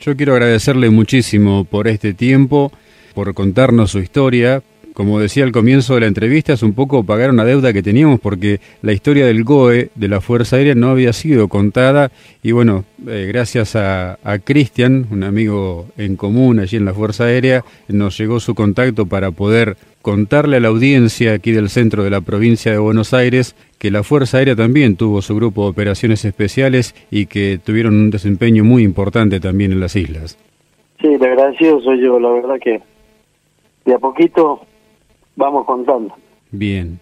Yo 0.00 0.16
quiero 0.16 0.32
agradecerle 0.32 0.90
muchísimo 0.90 1.64
por 1.64 1.88
este 1.88 2.14
tiempo, 2.14 2.72
por 3.14 3.34
contarnos 3.34 3.90
su 3.90 3.98
historia, 3.98 4.62
como 4.96 5.20
decía 5.20 5.44
al 5.44 5.52
comienzo 5.52 5.92
de 5.92 6.00
la 6.00 6.06
entrevista, 6.06 6.54
es 6.54 6.62
un 6.62 6.72
poco 6.72 7.04
pagar 7.04 7.28
una 7.28 7.44
deuda 7.44 7.74
que 7.74 7.82
teníamos 7.82 8.18
porque 8.18 8.60
la 8.80 8.94
historia 8.94 9.26
del 9.26 9.44
GOE, 9.44 9.90
de 9.94 10.08
la 10.08 10.22
Fuerza 10.22 10.56
Aérea, 10.56 10.74
no 10.74 10.88
había 10.88 11.12
sido 11.12 11.48
contada 11.48 12.10
y 12.42 12.52
bueno, 12.52 12.84
eh, 13.06 13.26
gracias 13.28 13.76
a, 13.76 14.18
a 14.24 14.38
Cristian, 14.38 15.06
un 15.10 15.22
amigo 15.22 15.84
en 15.98 16.16
común 16.16 16.60
allí 16.60 16.78
en 16.78 16.86
la 16.86 16.94
Fuerza 16.94 17.24
Aérea, 17.24 17.62
nos 17.88 18.16
llegó 18.16 18.40
su 18.40 18.54
contacto 18.54 19.04
para 19.04 19.32
poder 19.32 19.76
contarle 20.00 20.56
a 20.56 20.60
la 20.60 20.68
audiencia 20.68 21.34
aquí 21.34 21.52
del 21.52 21.68
centro 21.68 22.02
de 22.02 22.08
la 22.08 22.22
provincia 22.22 22.72
de 22.72 22.78
Buenos 22.78 23.12
Aires 23.12 23.54
que 23.78 23.90
la 23.90 24.02
Fuerza 24.02 24.38
Aérea 24.38 24.56
también 24.56 24.96
tuvo 24.96 25.20
su 25.20 25.36
grupo 25.36 25.64
de 25.64 25.72
operaciones 25.72 26.24
especiales 26.24 26.94
y 27.10 27.26
que 27.26 27.60
tuvieron 27.62 27.96
un 27.96 28.08
desempeño 28.08 28.64
muy 28.64 28.82
importante 28.82 29.40
también 29.40 29.72
en 29.72 29.80
las 29.80 29.94
islas. 29.94 30.38
Sí, 31.02 31.08
le 31.20 31.26
agradecido 31.26 31.82
soy 31.82 32.00
yo, 32.00 32.18
la 32.18 32.30
verdad 32.30 32.54
que 32.58 32.80
de 33.84 33.92
a 33.92 33.98
poquito 33.98 34.62
vamos 35.36 35.64
contando. 35.64 36.14
Bien. 36.50 36.98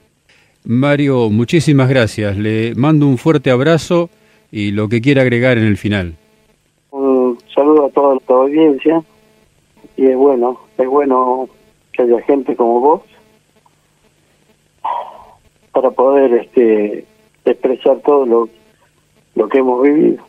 Mario, 0.64 1.30
muchísimas 1.30 1.88
gracias. 1.88 2.36
Le 2.36 2.74
mando 2.74 3.06
un 3.06 3.18
fuerte 3.18 3.50
abrazo 3.50 4.10
y 4.50 4.70
lo 4.70 4.88
que 4.88 5.00
quiera 5.00 5.22
agregar 5.22 5.58
en 5.58 5.64
el 5.64 5.76
final. 5.76 6.16
Un 6.90 7.38
saludo 7.54 7.86
a 7.86 7.90
toda 7.90 8.14
la 8.14 8.34
audiencia 8.34 9.02
y 9.96 10.06
es 10.06 10.16
bueno, 10.16 10.60
es 10.78 10.86
bueno 10.86 11.48
que 11.92 12.02
haya 12.02 12.20
gente 12.22 12.56
como 12.56 12.80
vos 12.80 13.02
para 15.72 15.90
poder 15.90 16.32
este 16.34 17.04
expresar 17.44 17.98
todo 18.00 18.24
lo, 18.24 18.48
lo 19.34 19.48
que 19.48 19.58
hemos 19.58 19.82
vivido. 19.82 20.24